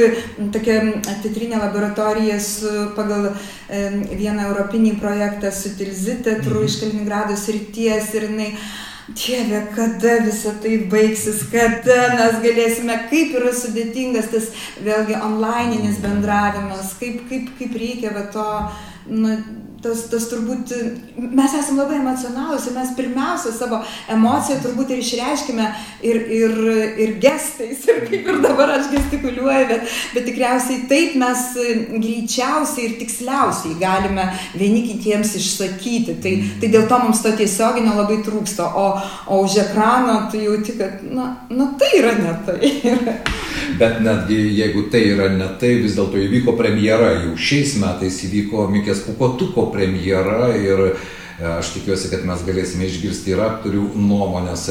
tokia 0.54 0.80
teatrinė 1.06 1.60
laboratorija 1.62 2.40
su, 2.42 2.72
pagal 2.98 3.30
e, 3.30 3.84
vieną 4.18 4.48
europinį 4.50 4.96
projektą 5.04 5.54
su 5.54 5.76
Tilzi 5.78 6.18
teatru 6.26 6.64
mhm. 6.64 6.66
iš 6.66 6.80
Kaliningrado 6.82 7.38
srities 7.38 8.12
ir 8.18 8.30
jinai 8.32 8.50
Dieve, 9.06 9.60
kada 9.76 10.16
visą 10.26 10.56
tai 10.64 10.80
baigsis, 10.90 11.44
kada 11.52 11.98
mes 12.18 12.40
galėsime, 12.42 12.96
kaip 13.12 13.36
yra 13.38 13.52
sudėtingas 13.54 14.32
tas 14.32 14.48
vėlgi 14.82 15.20
onlineinis 15.22 16.00
bendravimas, 16.02 16.96
kaip, 16.98 17.20
kaip, 17.30 17.52
kaip 17.60 17.78
reikia 17.78 18.16
va 18.16 18.26
to, 18.34 18.48
nu, 19.14 19.36
tas, 19.86 20.06
tas 20.10 20.26
turbūt, 20.32 20.74
mes 21.16 21.54
esame 21.60 21.84
labai 21.84 22.00
emocionalūs 22.02 22.66
ir 22.70 22.76
mes 22.78 22.94
pirmiausia 22.98 23.54
savo 23.54 23.82
emociją 24.12 24.58
turbūt 24.64 24.94
ir 24.96 25.04
išreiškime 25.04 25.68
ir, 26.10 26.20
ir, 26.40 26.56
ir 27.06 27.14
gestais, 27.22 27.86
ir 27.92 28.02
kaip 28.10 28.30
ir 28.32 28.42
dabar 28.44 28.76
aš 28.80 28.90
gestikuliuoju, 28.94 29.70
bet, 29.72 29.96
bet 30.16 30.28
tikriausiai 30.30 30.86
taip 30.92 31.18
mes 31.22 31.46
greičiausiai 31.94 32.90
ir 32.90 32.98
tiksliausiai 33.04 33.78
galime 33.82 34.28
vieni 34.58 34.86
kitiems 34.90 35.36
išsakyti. 35.40 36.20
Tai, 36.26 36.36
tai 36.62 36.72
dėl 36.74 36.90
to 36.90 37.02
mums 37.04 37.22
to 37.24 37.34
tiesioginio 37.38 37.96
labai 38.00 38.22
trūksta, 38.26 38.72
o, 38.74 38.88
o 39.30 39.42
už 39.46 39.60
ekrano 39.68 40.24
tu 40.32 40.42
jauti, 40.42 40.78
kad, 40.80 41.04
na, 41.06 41.36
na 41.50 41.74
tai 41.80 41.92
yra 42.02 42.16
ne 42.22 42.38
tai. 42.48 42.74
bet 43.80 44.00
netgi 44.06 44.38
jeigu 44.60 44.86
tai 44.92 45.02
yra 45.14 45.30
ne 45.34 45.48
tai, 45.60 45.76
vis 45.84 45.98
dėlto 45.98 46.20
įvyko 46.22 46.56
premjera, 46.60 47.12
jau 47.26 47.36
šiais 47.38 47.76
metais 47.82 48.22
įvyko 48.28 48.68
Mikės 48.72 49.04
Pukotuko 49.08 49.68
premjera 49.74 50.52
ir 50.58 50.86
e, 50.88 50.94
aš 51.58 51.76
tikiuosi, 51.78 52.12
kad 52.14 52.26
mes 52.28 52.46
galėsime 52.48 52.88
išgirsti 52.90 53.36
ir 53.36 53.44
aktorių 53.46 53.90
nuomonės. 53.98 54.70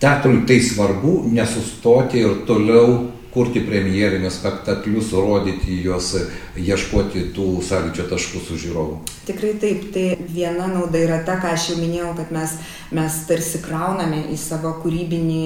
Teatrui 0.00 0.44
tai 0.48 0.60
svarbu 0.64 1.26
nesustoti 1.28 2.22
ir 2.24 2.42
toliau 2.48 3.10
kurti 3.34 3.62
premjerinius 3.66 4.40
spektaklius, 4.40 5.12
rodyti 5.14 5.80
juos, 5.84 6.14
ieškoti 6.58 7.28
tų 7.34 7.60
sąlyčio 7.62 8.08
taškų 8.10 8.42
su 8.42 8.58
žiūrovu. 8.58 8.98
Tikrai 9.28 9.52
taip, 9.62 9.84
tai 9.94 10.16
viena 10.32 10.66
nauda 10.66 10.98
yra 10.98 11.20
ta, 11.26 11.36
ką 11.38 11.52
aš 11.54 11.68
jau 11.70 11.76
minėjau, 11.78 12.10
kad 12.18 12.32
mes, 12.34 12.56
mes 12.96 13.18
tarsi 13.28 13.60
krauname 13.62 14.24
į 14.34 14.38
savo 14.40 14.72
kūrybinį, 14.82 15.44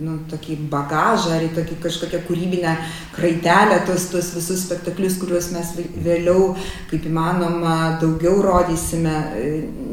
nu, 0.00 0.16
tokį 0.30 0.56
bagažą 0.72 1.34
ar 1.36 1.44
į 1.44 1.50
tokį 1.58 1.76
kažkokią 1.84 2.22
kūrybinę 2.28 2.74
kraitelę 3.16 3.82
tos, 3.88 4.08
tos 4.12 4.32
visus 4.36 4.64
spektaklius, 4.64 5.18
kuriuos 5.20 5.50
mes 5.52 5.74
vėliau, 5.76 6.54
kaip 6.88 7.10
įmanoma, 7.10 7.98
daugiau 8.00 8.40
rodysime, 8.46 9.16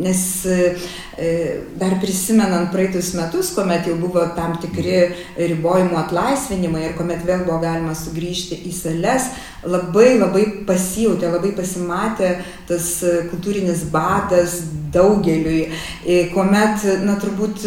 nes 0.05 0.23
e, 0.47 0.59
dar 1.81 1.97
prisimenant 1.99 2.71
praeitus 2.71 3.11
metus, 3.19 3.51
kuomet 3.57 3.89
jau 3.89 3.97
buvo 3.99 4.23
tam 4.37 4.55
tikri 4.63 5.01
ribojimų 5.35 5.99
atlaisvinimai 6.05 6.87
ir 6.87 6.95
kuomet 6.95 7.24
vėl 7.27 7.45
buvo 7.47 7.59
galima 7.63 7.95
sugrįžti 7.97 8.61
į 8.69 8.73
sales, 8.75 9.29
labai 9.65 10.15
labai 10.19 10.45
pasijutė, 10.67 11.29
labai 11.33 11.53
pasimatė 11.57 12.31
tas 12.69 12.89
kultūrinis 13.31 13.85
badas 13.93 14.61
daugeliui, 14.95 15.67
e, 16.05 16.19
kuomet, 16.33 16.85
na 17.03 17.17
turbūt 17.19 17.65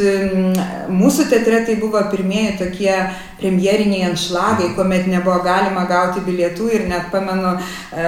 mūsų 0.93 1.29
teatre 1.31 1.65
tai 1.67 1.77
buvo 1.81 2.01
pirmieji 2.13 2.57
tokie 2.63 2.95
premjeriniai 3.39 4.09
anšlagai, 4.09 4.73
kuomet 4.75 5.07
nebuvo 5.11 5.39
galima 5.45 5.85
gauti 5.89 6.23
bilietų 6.27 6.71
ir 6.75 6.87
net 6.91 7.11
pamenu 7.13 7.55
e, 7.55 8.07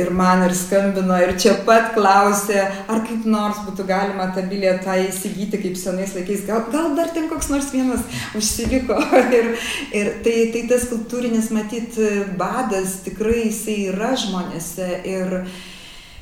ir 0.00 0.12
man 0.16 0.44
ir 0.46 0.54
skambino 0.56 1.18
ir 1.20 1.34
čia 1.40 1.56
pat 1.66 1.92
klausė, 1.96 2.62
ar 2.88 3.02
kaip 3.08 3.26
nors 3.28 3.60
būtų 3.66 3.86
galima 3.88 4.30
tą 4.34 4.44
bilietą 4.48 4.96
įsigyti 5.04 5.60
kaip 5.60 5.76
senais 5.80 6.14
laikais, 6.16 6.46
gal, 6.48 6.64
gal 6.72 6.94
dar 6.96 7.12
ten 7.14 7.28
koks 7.32 7.50
nors 7.52 7.68
vienas 7.74 8.06
užsiliko. 8.36 8.96
ir, 9.38 9.52
ir 9.96 10.12
tai, 10.24 10.36
tai 10.54 10.64
tas 10.70 10.88
kultūrinis 10.90 11.50
matyt 11.54 11.98
badas 12.40 13.00
tikrai 13.04 13.29
jisai 13.36 13.76
yra 13.92 14.14
žmonėse. 14.18 14.88
Ir, 15.08 15.44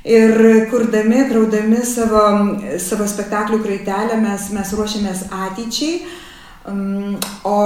Ir 0.08 0.38
kurdami, 0.70 1.24
kraudami 1.28 1.82
savo, 1.84 2.22
savo 2.80 3.04
spektaklių 3.10 3.58
kraitelę 3.60 4.16
mes, 4.22 4.46
mes 4.54 4.70
ruošiamės 4.78 5.26
ateičiai. 5.34 5.98
Um, 6.68 7.18
o 7.44 7.58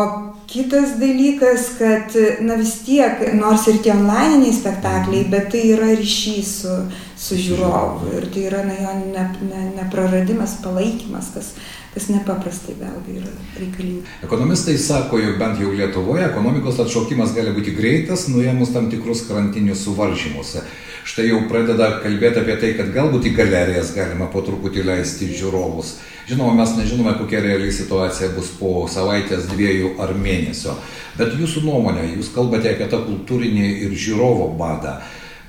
kitas 0.47 0.97
dalykas, 0.99 1.69
kad 1.79 2.17
na 2.41 2.57
vis 2.61 2.75
tiek, 2.87 3.21
nors 3.35 3.67
ir 3.71 3.81
tie 3.83 3.93
onlininiai 3.95 4.55
spektakliai, 4.55 5.27
bet 5.31 5.51
tai 5.55 5.63
yra 5.75 5.93
ryšys 5.99 6.53
su, 6.63 6.77
su 7.19 7.39
žiūrovu 7.41 8.13
ir 8.19 8.29
tai 8.35 8.47
yra 8.51 8.63
na, 8.67 8.77
jo 8.81 8.95
ne, 9.01 9.25
ne, 9.49 9.63
nepraradimas, 9.79 10.59
palaikymas, 10.65 11.33
kas, 11.35 11.53
kas 11.93 12.09
nepaprastai 12.09 12.77
vėlgi 12.81 13.19
yra 13.21 13.33
reikalinga. 13.59 14.15
Ekonomistai 14.25 14.79
sako, 14.81 15.21
jog 15.21 15.37
bent 15.41 15.61
jau 15.61 15.73
Lietuvoje 15.77 16.25
ekonomikos 16.31 16.81
atšaukimas 16.87 17.35
gali 17.37 17.53
būti 17.53 17.75
greitas, 17.77 18.29
nuėmus 18.33 18.73
tam 18.73 18.89
tikrus 18.93 19.27
karantinius 19.29 19.85
suvaržymus. 19.85 20.57
Štai 21.03 21.27
jau 21.29 21.43
pradeda 21.51 21.99
kalbėti 22.01 22.41
apie 22.41 22.57
tai, 22.63 22.73
kad 22.79 22.93
galbūt 22.95 23.27
į 23.29 23.35
galerijas 23.37 23.91
galima 23.97 24.29
po 24.33 24.41
truputį 24.47 24.87
leisti 24.87 25.33
žiūrovus. 25.35 25.97
Žinoma, 26.31 26.55
mes 26.61 26.77
nežinome, 26.79 27.17
kokia 27.19 27.41
reali 27.43 27.73
situacija 27.75 28.31
bus 28.37 28.53
po 28.55 28.87
savaitės, 28.89 29.49
dviejų 29.51 29.97
ar 30.01 30.15
mėnesio. 30.15 30.77
Bet 31.19 31.35
jūsų 31.37 31.65
nuomonė, 31.67 32.07
jūs 32.15 32.31
kalbate 32.33 32.71
apie 32.71 32.87
tą 32.89 33.03
kultūrinį 33.03 33.67
ir 33.89 33.99
žiūrovo 33.99 34.53
badą. 34.61 35.01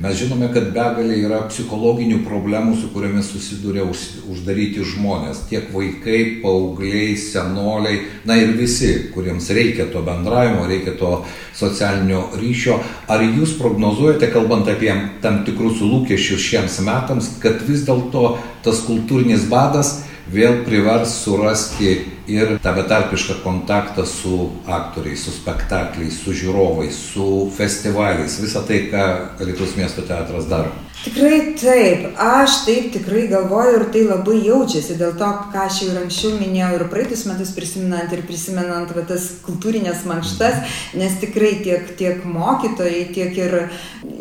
Mes 0.01 0.15
žinome, 0.17 0.47
kad 0.49 0.71
begalė 0.73 1.19
yra 1.21 1.43
psichologinių 1.51 2.23
problemų, 2.25 2.73
su 2.81 2.87
kuriamis 2.95 3.27
susiduria 3.29 3.83
uždaryti 3.85 4.81
žmonės. 4.89 5.43
Tiek 5.51 5.67
vaikai, 5.69 6.39
paaugliai, 6.41 7.11
senoliai, 7.21 7.99
na 8.25 8.39
ir 8.41 8.55
visi, 8.57 8.89
kuriems 9.13 9.51
reikia 9.53 9.85
to 9.93 10.01
bendravimo, 10.01 10.65
reikia 10.65 10.95
to 10.97 11.11
socialinio 11.53 12.23
ryšio. 12.41 12.79
Ar 13.05 13.21
jūs 13.21 13.53
prognozuojate, 13.59 14.31
kalbant 14.33 14.71
apie 14.73 14.89
tam 15.21 15.43
tikrus 15.45 15.83
lūkesčius 15.85 16.41
šiems 16.41 16.79
metams, 16.87 17.29
kad 17.43 17.61
vis 17.67 17.85
dėlto 17.85 18.39
tas 18.65 18.81
kultūrinis 18.87 19.45
badas 19.51 19.99
vėl 20.33 20.63
privers 20.65 21.13
surasti 21.21 21.99
ir 22.27 22.57
tą 22.63 22.73
betarpišką 22.75 23.41
kontaktą 23.43 24.05
su 24.05 24.49
aktoriais, 24.67 25.25
su 25.25 25.33
spektakliais, 25.35 26.21
su 26.23 26.33
žiūrovais, 26.33 26.95
su 27.13 27.27
festivaliais, 27.57 28.39
visą 28.41 28.63
tai, 28.67 28.85
ką 28.91 29.05
Lietuvos 29.43 29.75
miesto 29.79 30.05
teatras 30.07 30.47
daro. 30.47 30.71
Tikrai 31.03 31.55
taip, 31.59 32.05
aš 32.15 32.61
taip 32.63 32.93
tikrai 32.93 33.25
galvoju 33.27 33.73
ir 33.75 33.83
tai 33.91 34.03
labai 34.07 34.37
jaučiasi 34.45 34.95
dėl 34.95 35.17
to, 35.19 35.27
ką 35.51 35.65
aš 35.65 35.81
jau 35.81 35.89
ir 35.91 35.99
anksčiau 35.99 36.37
minėjau 36.39 36.69
ir 36.77 36.85
praeitus 36.93 37.25
metus 37.27 37.51
prisimenant 37.51 38.13
ir 38.15 38.21
prisimenant 38.23 38.93
va, 38.95 39.03
tas 39.09 39.25
kultūrinės 39.43 40.05
mankštas, 40.07 40.77
nes 40.95 41.19
tikrai 41.19 41.57
tiek, 41.65 41.91
tiek 41.99 42.23
mokytojai, 42.23 43.03
tiek 43.11 43.35
ir 43.35 43.57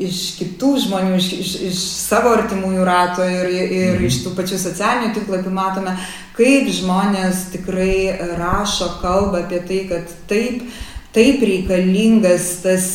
iš 0.09 0.25
kitų 0.41 0.73
žmonių, 0.89 1.15
iš, 1.21 1.31
iš, 1.39 1.55
iš 1.71 1.87
savo 2.09 2.35
artimųjų 2.41 2.87
rato 2.89 3.31
ir, 3.31 3.47
ir 3.63 3.93
mhm. 3.93 4.09
iš 4.11 4.25
tų 4.27 4.35
pačių 4.41 4.59
socialinių 4.67 5.15
tinklapių 5.21 5.55
matome, 5.55 5.95
kaip 6.35 6.67
žmonės 6.83 7.47
tikrai 7.55 8.35
rašo, 8.41 8.97
kalba 9.05 9.45
apie 9.47 9.63
tai, 9.71 9.85
kad 9.93 10.17
taip, 10.27 10.67
taip 11.13 11.43
reikalingas 11.45 12.49
tas 12.65 12.87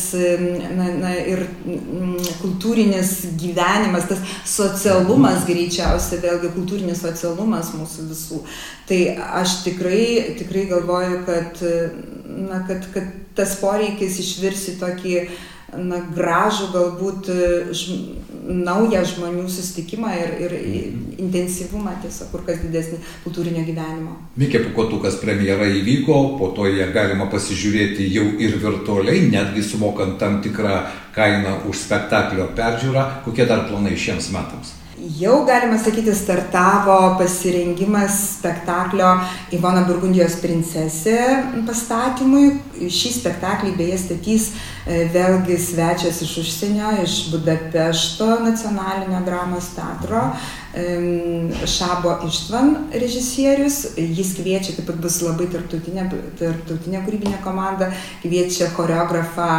na, 0.76 0.88
na, 0.98 1.12
ir 1.22 1.44
kultūrinis 2.40 3.12
gyvenimas, 3.38 4.08
tas 4.10 4.22
socialumas 4.48 5.46
greičiausiai, 5.48 6.22
vėlgi 6.24 6.52
kultūrinis 6.56 7.04
socialumas 7.04 7.70
mūsų 7.78 8.08
visų. 8.10 8.40
Tai 8.88 9.00
aš 9.42 9.60
tikrai, 9.68 10.34
tikrai 10.40 10.66
galvoju, 10.70 11.20
kad, 11.28 11.62
na, 12.26 12.64
kad, 12.66 12.90
kad 12.94 13.14
tas 13.38 13.54
poreikis 13.62 14.18
išvirsi 14.24 14.78
tokį 14.82 15.14
na, 15.76 16.00
gražų 16.16 16.70
galbūt 16.74 17.30
žm, 17.76 18.04
naują 18.48 19.04
žmonių 19.04 19.44
susitikimą 19.50 20.12
ir, 20.16 20.32
ir 20.46 20.54
intensyvumą 21.18 21.92
tiesiog 22.02 22.32
kur 22.32 22.44
kas 22.46 22.62
didesnį 22.62 23.00
kultūrinio 23.24 23.64
gyvenimo. 23.66 24.16
Mikė 24.40 24.62
Pukotukas 24.68 25.20
premjera 25.20 25.68
įvyko, 25.68 26.18
po 26.40 26.50
to 26.56 26.70
ją 26.72 26.88
galima 26.94 27.28
pasižiūrėti 27.32 28.08
jau 28.14 28.26
ir 28.40 28.56
virtualiai, 28.62 29.28
netgi 29.28 29.64
sumokant 29.66 30.18
tam 30.22 30.40
tikrą 30.44 30.80
kainą 31.16 31.58
už 31.68 31.84
spektaklio 31.86 32.50
peržiūrą. 32.56 33.24
Kokie 33.26 33.48
dar 33.48 33.66
planai 33.68 33.96
šiems 33.98 34.32
metams? 34.34 34.77
Jau 34.98 35.44
galima 35.46 35.78
sakyti, 35.78 36.10
startavo 36.14 37.18
pasirengimas 37.18 38.16
spektaklio 38.38 39.06
Ivona 39.54 39.84
Burgundijos 39.86 40.34
princesė 40.42 41.18
pastatymui. 41.68 42.56
Šį 42.90 43.12
spektaklį 43.14 43.76
beje 43.78 43.98
statys 44.02 44.48
e, 44.50 45.04
vėlgi 45.14 45.54
svečias 45.62 46.18
iš 46.26 46.32
užsienio, 46.42 46.90
iš 47.04 47.14
Budapešto 47.30 48.40
nacionalinio 48.42 49.20
dramos 49.26 49.68
teatro. 49.76 50.24
Šabo 51.78 52.16
Ištvan 52.26 52.74
režisierius, 52.92 53.76
jis 53.96 54.32
kviečia, 54.36 54.74
taip 54.76 54.88
pat 54.90 54.98
bus 55.02 55.20
labai 55.22 55.46
tarptautinė, 55.52 56.08
tarptautinė 56.40 57.04
kūrybinė 57.06 57.38
komanda, 57.44 57.92
kviečia 58.24 58.72
choreografą 58.74 59.52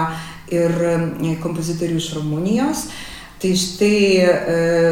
ir 0.51 0.75
kompozitorių 1.43 2.01
iš 2.03 2.11
Rumunijos. 2.17 2.89
Tai 3.39 3.53
štai 3.55 3.99
e, 4.19 4.29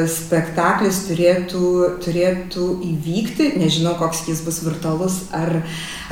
spektaklis 0.07 1.01
turėtų, 1.09 1.69
turėtų 2.05 2.67
įvykti, 2.93 3.49
nežinau, 3.59 3.97
koks 3.99 4.21
jis 4.29 4.39
bus 4.45 4.61
virtualus, 4.63 5.17
ar, 5.35 5.57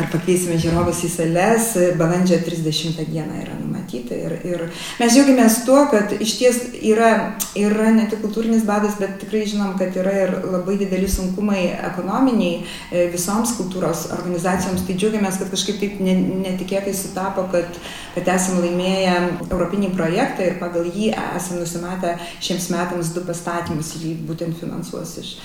ar 0.02 0.10
pakeisime 0.12 0.58
žiūrovus 0.60 1.04
į 1.08 1.10
sales, 1.12 1.70
balandžio 2.00 2.40
30 2.44 3.06
dieną 3.08 3.40
yra 3.44 3.56
numatyta. 3.60 4.18
Ir, 4.18 4.36
ir 4.48 4.64
mes 5.00 5.14
džiaugiamės 5.14 5.62
tuo, 5.68 5.86
kad 5.92 6.12
iš 6.20 6.36
ties 6.40 6.60
yra, 6.82 7.12
yra 7.60 7.94
ne 7.96 8.08
tik 8.12 8.20
kultūrinis 8.26 8.66
badas, 8.68 8.98
bet 9.00 9.18
tikrai 9.24 9.46
žinom, 9.48 9.76
kad 9.80 9.96
yra 10.00 10.16
ir 10.26 10.36
labai 10.44 10.78
dideli 10.82 11.08
sunkumai 11.12 11.62
ekonominiai 11.92 12.60
e, 12.60 13.06
visoms 13.14 13.56
kultūros 13.60 14.08
organizacijoms. 14.18 14.84
Tai 14.86 14.98
džiaugiamės, 15.00 15.40
kad 15.42 15.54
kažkaip 15.56 15.80
taip 15.80 16.00
netikėtai 16.04 16.96
sutapo, 16.96 17.48
kad, 17.54 17.80
kad 18.18 18.32
esame 18.36 18.66
laimėję 18.66 19.16
europinį 19.50 19.94
projektą 19.96 20.50
ir 20.50 20.60
pagal 20.60 20.90
jį 20.92 21.14
esame 21.16 21.64
nusimatę 21.64 22.18
šiems 22.44 22.72
metams 22.74 23.16
du 23.16 23.24
pastatymus 23.28 23.96
jį 24.02 24.18
būtent 24.28 24.60
finansuos 24.60 25.16
iš, 25.22 25.38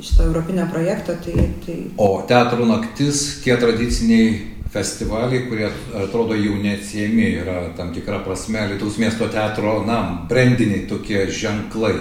iš 0.00 0.16
to 0.16 0.26
europinio 0.26 0.66
projekto. 0.72 1.14
Tai, 1.24 1.48
tai... 1.66 1.78
O 1.96 2.22
teatro 2.28 2.66
naktis, 2.66 3.40
tie 3.44 3.56
tradiciniai 3.56 4.56
festivaliai, 4.72 5.46
kurie 5.48 5.70
atrodo 5.96 6.36
jau 6.36 6.58
neatsiejami, 6.60 7.28
yra 7.42 7.58
tam 7.76 7.94
tikra 7.94 8.20
prasme 8.24 8.66
Lietuvos 8.68 8.98
miesto 8.98 9.28
teatro, 9.32 9.80
na, 9.86 10.26
brandiniai 10.28 10.86
tokie 10.90 11.26
ženklai. 11.30 11.94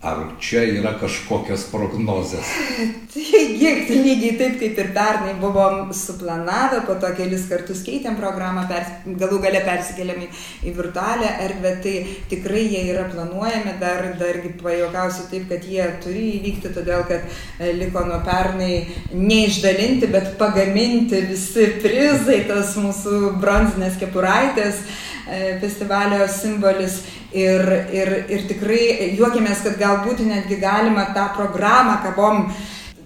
Ar 0.00 0.16
čia 0.40 0.62
yra 0.64 0.94
kažkokios 0.96 1.66
prognozės? 1.68 2.48
Taigi, 3.12 3.72
tai 3.84 3.96
lygiai 4.00 4.36
taip 4.38 4.54
kaip 4.56 4.78
ir 4.80 4.86
pernai 4.96 5.34
buvom 5.36 5.90
suplanavę, 5.92 6.78
po 6.86 6.94
to 7.02 7.10
kelis 7.18 7.44
kartus 7.50 7.82
keitėm 7.84 8.16
programą, 8.16 8.62
pers, 8.70 8.94
galų 9.20 9.42
gale 9.44 9.60
persikėlėm 9.66 10.22
į, 10.24 10.28
į 10.70 10.72
virtualią 10.78 11.34
erdvę, 11.44 11.74
tai 11.84 11.92
tikrai 12.32 12.62
jie 12.62 12.86
yra 12.94 13.04
planuojami, 13.10 13.76
dar, 13.82 14.08
dargi 14.22 14.54
pajokausiu 14.62 15.26
taip, 15.34 15.44
kad 15.52 15.68
jie 15.68 15.90
turi 16.00 16.24
įvykti, 16.38 16.72
todėl 16.78 17.04
kad 17.10 17.28
e, 17.28 17.74
liko 17.82 18.06
nuo 18.08 18.22
pernai 18.24 18.86
neišdalinti, 19.12 20.08
bet 20.16 20.32
pagaminti 20.40 21.26
visi 21.28 21.74
prizai, 21.84 22.40
tas 22.48 22.72
mūsų 22.80 23.34
bronzinės 23.42 24.00
kepuraitės 24.00 24.80
e, 24.80 25.09
festivalio 25.60 26.26
simbolis. 26.28 27.00
Ir, 27.30 27.62
ir, 27.94 28.08
ir 28.26 28.46
tikrai 28.50 29.12
juokėmės, 29.14 29.60
kad 29.62 29.76
galbūt 29.78 30.24
netgi 30.26 30.56
galima 30.58 31.04
tą 31.14 31.28
programą, 31.36 32.00
kabom, 32.02 32.48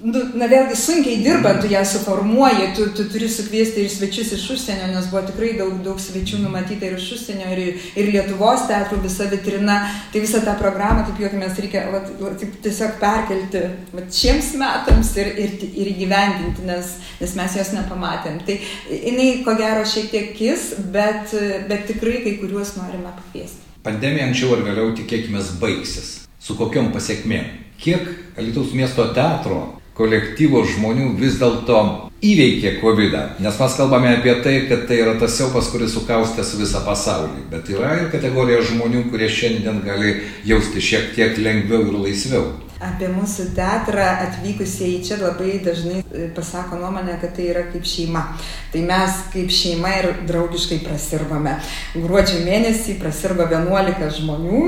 nu, 0.05 0.21
na 0.39 0.47
vėlgi 0.51 0.77
sunkiai 0.79 1.23
dirbant, 1.25 1.63
tu 1.63 1.71
ją 1.73 1.81
suformuoji, 1.89 2.69
tu, 2.77 2.87
tu 2.97 3.07
turi 3.11 3.29
sukviesti 3.33 3.85
ir 3.85 3.91
svečius 3.93 4.35
iš 4.37 4.45
užsienio, 4.55 4.91
nes 4.93 5.09
buvo 5.11 5.23
tikrai 5.29 5.55
daug, 5.59 5.79
daug 5.85 6.01
svečių 6.03 6.43
numatyta 6.43 6.89
ir 6.89 6.99
iš 6.99 7.09
užsienio, 7.17 7.49
ir, 7.57 7.81
ir 7.97 8.11
Lietuvos 8.13 8.67
teatrų 8.69 9.01
visa 9.05 9.29
vitrina. 9.33 9.79
Tai 10.13 10.23
visą 10.23 10.43
tą 10.45 10.55
programą, 10.61 11.07
taip 11.09 11.23
juokėmės, 11.25 11.59
reikia 11.65 11.87
vat, 11.95 12.11
vat, 12.21 12.47
tiesiog 12.65 12.99
perkelti 13.03 13.65
vat, 13.97 14.09
šiems 14.15 14.53
metams 14.61 15.15
ir, 15.21 15.31
ir, 15.47 15.59
ir 15.73 15.93
įgyvendinti, 15.95 16.67
nes, 16.69 16.97
nes 17.23 17.37
mes 17.41 17.61
jos 17.61 17.75
nepamatėm. 17.77 18.41
Tai 18.47 18.59
jinai 18.93 19.29
ko 19.47 19.57
gero 19.59 19.87
šiek 19.89 20.11
tiek 20.13 20.35
kis, 20.37 20.73
bet, 20.95 21.33
bet 21.71 21.89
tikrai 21.91 22.21
kai 22.27 22.39
kuriuos 22.43 22.77
norime 22.81 23.15
pakviesti 23.15 23.65
pandemija 23.85 24.25
anksčiau 24.25 24.55
ar 24.57 24.63
vėliau 24.65 24.95
tikėkime 24.97 25.43
baigsis. 25.61 26.13
Su 26.41 26.57
kokiom 26.57 26.89
pasiekmėm? 26.95 27.51
Kiek 27.81 28.07
Lietuvos 28.39 28.73
miesto 28.73 29.05
teatro 29.13 29.59
kolektyvo 29.95 30.65
žmonių 30.67 31.13
vis 31.21 31.39
dėlto 31.39 31.81
įveikė 32.25 32.77
COVID. 32.81 33.17
Nes 33.45 33.61
mes 33.61 33.79
kalbame 33.79 34.13
apie 34.17 34.35
tai, 34.45 34.57
kad 34.71 34.87
tai 34.89 35.01
yra 35.05 35.17
tas 35.21 35.37
siaubas, 35.39 35.71
kuris 35.73 35.95
sukaustęs 35.97 36.55
visą 36.61 36.85
pasaulį. 36.87 37.49
Bet 37.53 37.71
yra 37.75 37.95
ir 38.01 38.11
kategorija 38.15 38.63
žmonių, 38.71 39.07
kurie 39.13 39.31
šiandien 39.31 39.83
gali 39.87 40.21
jausti 40.49 40.85
šiek 40.85 41.13
tiek 41.17 41.41
lengviau 41.41 41.89
ir 41.89 41.99
laisviau 42.07 42.53
apie 42.85 43.09
mūsų 43.13 43.51
teatrą 43.57 44.05
atvykusieji 44.27 45.03
čia 45.07 45.19
labai 45.21 45.59
dažnai 45.65 46.03
e, 46.03 46.27
pasako 46.35 46.79
nuomonę, 46.81 47.17
kad 47.23 47.35
tai 47.37 47.49
yra 47.53 47.65
kaip 47.73 47.87
šeima. 47.89 48.25
Tai 48.73 48.83
mes 48.89 49.21
kaip 49.33 49.53
šeima 49.55 49.93
ir 50.01 50.09
draugiškai 50.29 50.81
prasirbame. 50.85 51.55
Gruodžio 51.95 52.43
mėnesį 52.45 52.97
prasirgo 53.01 53.47
11 53.51 54.19
žmonių, 54.19 54.63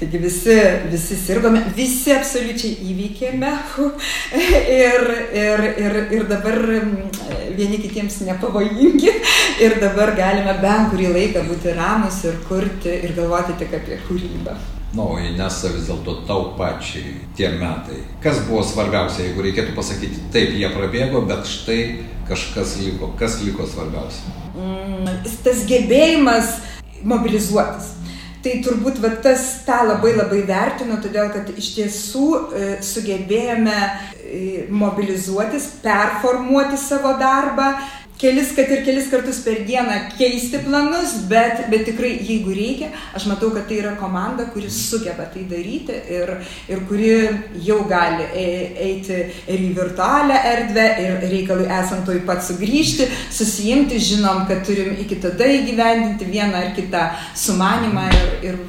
taigi 0.00 0.22
visi, 0.22 0.56
visi 0.92 1.18
sirgome, 1.20 1.62
visi 1.76 2.14
absoliučiai 2.14 2.78
įveikėme 2.90 3.52
ir, 4.80 5.08
ir, 5.44 5.64
ir, 5.84 5.98
ir 6.18 6.28
dabar 6.30 6.60
vieni 7.56 7.80
kitiems 7.82 8.20
nepavojingi 8.28 9.12
ir 9.64 9.76
dabar 9.82 10.14
galime 10.18 10.54
bent 10.62 10.92
kurį 10.92 11.10
laiką 11.16 11.44
būti 11.48 11.74
ramus 11.76 12.22
ir 12.28 12.38
kurti 12.48 12.94
ir 13.04 13.14
galvoti 13.16 13.58
tik 13.60 13.76
apie 13.80 14.00
kūrybą. 14.08 14.56
Na, 14.94 15.02
o 15.02 15.18
Inesa 15.18 15.72
vis 15.74 15.88
dėlto 15.88 16.20
tau 16.28 16.52
pačiai 16.58 17.16
tie 17.34 17.48
metai. 17.58 17.98
Kas 18.22 18.44
buvo 18.46 18.62
svarbiausia, 18.62 19.24
jeigu 19.26 19.42
reikėtų 19.42 19.74
pasakyti, 19.74 20.28
taip, 20.34 20.52
jie 20.54 20.70
prabėgo, 20.70 21.24
bet 21.26 21.50
štai 21.50 21.80
kažkas 22.28 22.76
liko. 22.78 23.10
Kas 23.18 23.40
liko 23.42 23.66
svarbiausia? 23.66 24.36
Mm, 24.54 25.10
tas 25.42 25.64
gebėjimas 25.66 26.60
mobilizuotis. 27.02 27.90
Tai 28.44 28.58
turbūt 28.60 28.98
va, 29.00 29.08
tas 29.24 29.42
tą 29.64 29.78
labai 29.88 30.10
labai 30.18 30.42
vertinu, 30.44 30.98
todėl 31.00 31.30
kad 31.32 31.48
iš 31.56 31.70
tiesų 31.78 32.24
e, 32.28 32.66
sugebėjome 32.84 33.76
e, 33.80 34.40
mobilizuotis, 34.68 35.70
performuoti 35.80 36.76
savo 36.76 37.14
darbą, 37.16 37.70
kelis, 38.18 38.52
kad 38.54 38.70
ir 38.70 38.82
kelis 38.86 39.08
kartus 39.10 39.40
per 39.44 39.64
dieną 39.66 39.96
keisti 40.18 40.60
planus, 40.64 41.16
bet, 41.30 41.64
bet 41.70 41.84
tikrai 41.88 42.12
jeigu 42.24 42.54
reikia, 42.54 42.90
aš 43.16 43.26
matau, 43.30 43.50
kad 43.54 43.66
tai 43.68 43.80
yra 43.82 43.94
komanda, 43.98 44.46
kuri 44.54 44.70
sugeba 44.72 45.26
tai 45.32 45.44
daryti 45.50 45.96
ir, 46.16 46.32
ir 46.70 46.84
kuri 46.88 47.12
jau 47.66 47.80
gali 47.90 48.28
e, 48.30 48.46
eiti 48.86 49.20
ir 49.50 49.66
į 49.68 49.70
virtualią 49.76 50.40
erdvę 50.52 50.86
ir 51.04 51.28
reikalui 51.34 51.68
esant 51.80 52.06
toj 52.08 52.22
pat 52.28 52.44
sugrįžti, 52.46 53.08
susijimti, 53.34 54.00
žinom, 54.12 54.44
kad 54.50 54.64
turim 54.66 54.94
iki 55.04 55.20
tada 55.22 55.48
įgyvendinti 55.58 56.28
vieną 56.30 56.62
ar 56.62 56.74
kitą 56.78 57.06
sumanimą 57.44 58.08
ir, 58.14 58.34
ir 58.50 58.60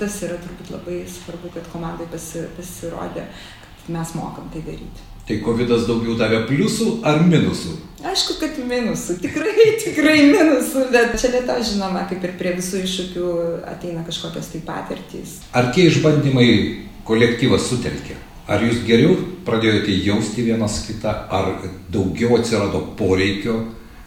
tas 0.00 0.20
yra 0.24 0.38
turbūt 0.40 0.72
labai 0.78 1.02
svarbu, 1.10 1.52
kad 1.54 1.72
komandai 1.72 2.08
pasi, 2.12 2.46
pasirodė, 2.56 3.28
kad 3.64 3.90
mes 3.98 4.16
mokam 4.18 4.48
tai 4.52 4.64
daryti. 4.64 5.13
Tai 5.24 5.38
COVID 5.40 5.70
daugiau 5.88 6.18
davė 6.20 6.42
pliusų 6.48 6.98
ar 7.08 7.22
minusų? 7.24 7.78
Aišku, 8.04 8.34
kad 8.36 8.58
minusų, 8.68 9.16
tikrai, 9.22 9.70
tikrai 9.84 10.18
minusų, 10.28 10.82
bet 10.92 11.14
čia 11.20 11.30
lieto 11.32 11.56
žinoma, 11.64 12.02
kaip 12.10 12.26
ir 12.26 12.34
prie 12.40 12.52
visų 12.58 12.82
iššūkių 12.84 13.30
ateina 13.70 14.04
kažkokios 14.04 14.52
tai 14.52 14.60
patirtys. 14.66 15.38
Ar 15.56 15.70
tie 15.72 15.88
išbandymai 15.88 16.48
kolektyvas 17.08 17.70
sutelkė? 17.70 18.18
Ar 18.44 18.60
jūs 18.60 18.82
geriau 18.84 19.16
pradėjote 19.46 19.96
jausti 20.04 20.44
vienas 20.44 20.82
kitą, 20.84 21.16
ar 21.32 21.54
daugiau 21.88 22.36
atsirado 22.36 22.84
poreikio 22.98 23.62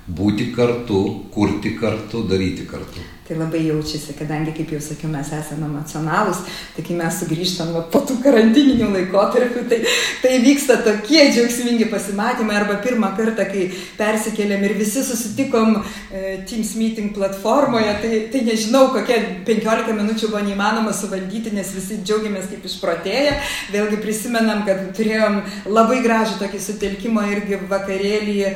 būti 0.06 0.52
kartu, 0.54 1.02
kurti 1.34 1.74
kartu, 1.82 2.22
daryti 2.30 2.70
kartu? 2.70 3.02
Tai 3.28 3.36
labai 3.36 3.66
jaučiasi, 3.66 4.14
kadangi, 4.16 4.54
kaip 4.56 4.70
jau 4.72 4.78
sakiau, 4.80 5.10
mes 5.12 5.28
esame 5.36 5.66
emocionalūs, 5.68 6.38
tai 6.78 6.84
kai 6.88 6.96
mes 6.96 7.16
sugrįžtam 7.20 7.74
va, 7.76 7.82
po 7.92 8.00
tų 8.08 8.22
karantininių 8.24 8.86
laikotarpių, 8.94 9.64
tai, 9.68 9.82
tai 10.22 10.38
vyksta 10.46 10.78
tokie 10.86 11.26
džiaugsmingi 11.34 11.90
pasimatymai, 11.92 12.56
arba 12.56 12.78
pirmą 12.86 13.10
kartą, 13.18 13.44
kai 13.50 13.66
persikėlėm 13.98 14.64
ir 14.64 14.76
visi 14.80 15.04
susitikom 15.04 15.76
e, 15.76 16.22
Teams 16.48 16.72
meeting 16.80 17.12
platformoje, 17.18 17.98
tai, 18.06 18.22
tai 18.32 18.46
nežinau, 18.48 18.86
kokie 18.96 19.20
15 19.50 19.98
minučių 20.00 20.32
buvo 20.32 20.46
neįmanoma 20.48 20.96
suvaldyti, 20.96 21.52
nes 21.58 21.76
visi 21.76 22.00
džiaugiamės 22.08 22.48
kaip 22.54 22.64
išprotėję. 22.72 23.36
Vėlgi 23.76 24.00
prisimenam, 24.08 24.64
kad 24.70 24.86
turėjom 24.96 25.42
labai 25.68 26.00
gražų 26.08 26.40
tokį 26.46 26.64
sutelkimo 26.64 27.28
irgi 27.36 27.60
vakarėlį 27.68 28.40
e, 28.48 28.56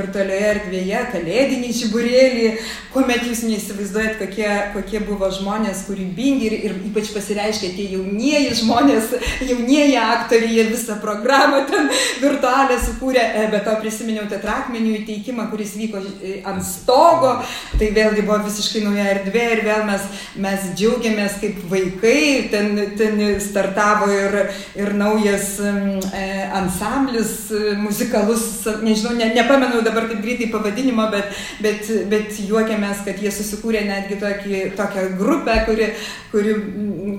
virtualioje 0.00 0.50
erdvėje, 0.54 1.06
kalėdinį 1.12 1.76
žiburėlį, 1.82 2.50
kuomet 2.96 3.28
jūs 3.28 3.44
neįsivaizduojate 3.44 3.73
įsivaizduojat, 3.74 4.18
kokie, 4.18 4.48
kokie 4.74 5.00
buvo 5.04 5.28
žmonės 5.32 5.84
kūrybingi 5.88 6.46
ir, 6.48 6.54
ir 6.68 6.74
ypač 6.88 7.10
pasireiškia 7.14 7.72
tie 7.74 7.86
jaunieji 7.94 8.54
žmonės, 8.60 9.12
jaunieji 9.50 9.96
aktoriai, 9.98 10.52
jie 10.58 10.66
visą 10.70 10.98
programą 11.02 11.64
ten 11.70 11.90
virtualią 12.22 12.78
sukūrė, 12.84 13.22
e, 13.22 13.46
bet 13.52 13.66
to 13.66 13.74
prisiminiau 13.82 14.26
tetrakmenių 14.30 14.94
įteikimą, 15.00 15.48
kuris 15.50 15.74
vyko 15.78 16.02
e, 16.22 16.38
ant 16.46 16.64
stogo, 16.66 17.34
tai 17.78 17.90
vėlgi 17.96 18.24
buvo 18.24 18.40
visiškai 18.46 18.84
nauja 18.84 19.08
erdvė 19.16 19.44
ir 19.56 19.64
vėl 19.66 19.84
mes, 19.88 20.06
mes 20.46 20.68
džiaugiamės 20.78 21.38
kaip 21.42 21.60
vaikai, 21.70 22.48
ten, 22.54 22.78
ten 22.98 23.22
startavo 23.42 24.10
ir, 24.12 24.38
ir 24.78 24.94
naujas 24.98 25.56
e, 25.60 26.28
ansamblis 26.54 27.34
muzikalus, 27.80 28.46
nežinau, 28.84 29.16
ne, 29.18 29.32
nepamenu 29.34 29.82
dabar 29.84 30.08
taip 30.10 30.22
greitai 30.24 30.50
pavadinimo, 30.52 31.08
bet, 31.12 31.34
bet, 31.64 31.90
bet 32.10 32.42
juokiamės, 32.44 33.02
kad 33.06 33.20
jie 33.22 33.32
susikūrė 33.34 33.63
sukūrė 33.64 33.84
netgi 33.88 34.18
tokį, 34.20 34.76
tokią 34.76 35.16
grupę, 35.18 35.64
kuri, 35.66 35.88
kuri, 36.30 36.54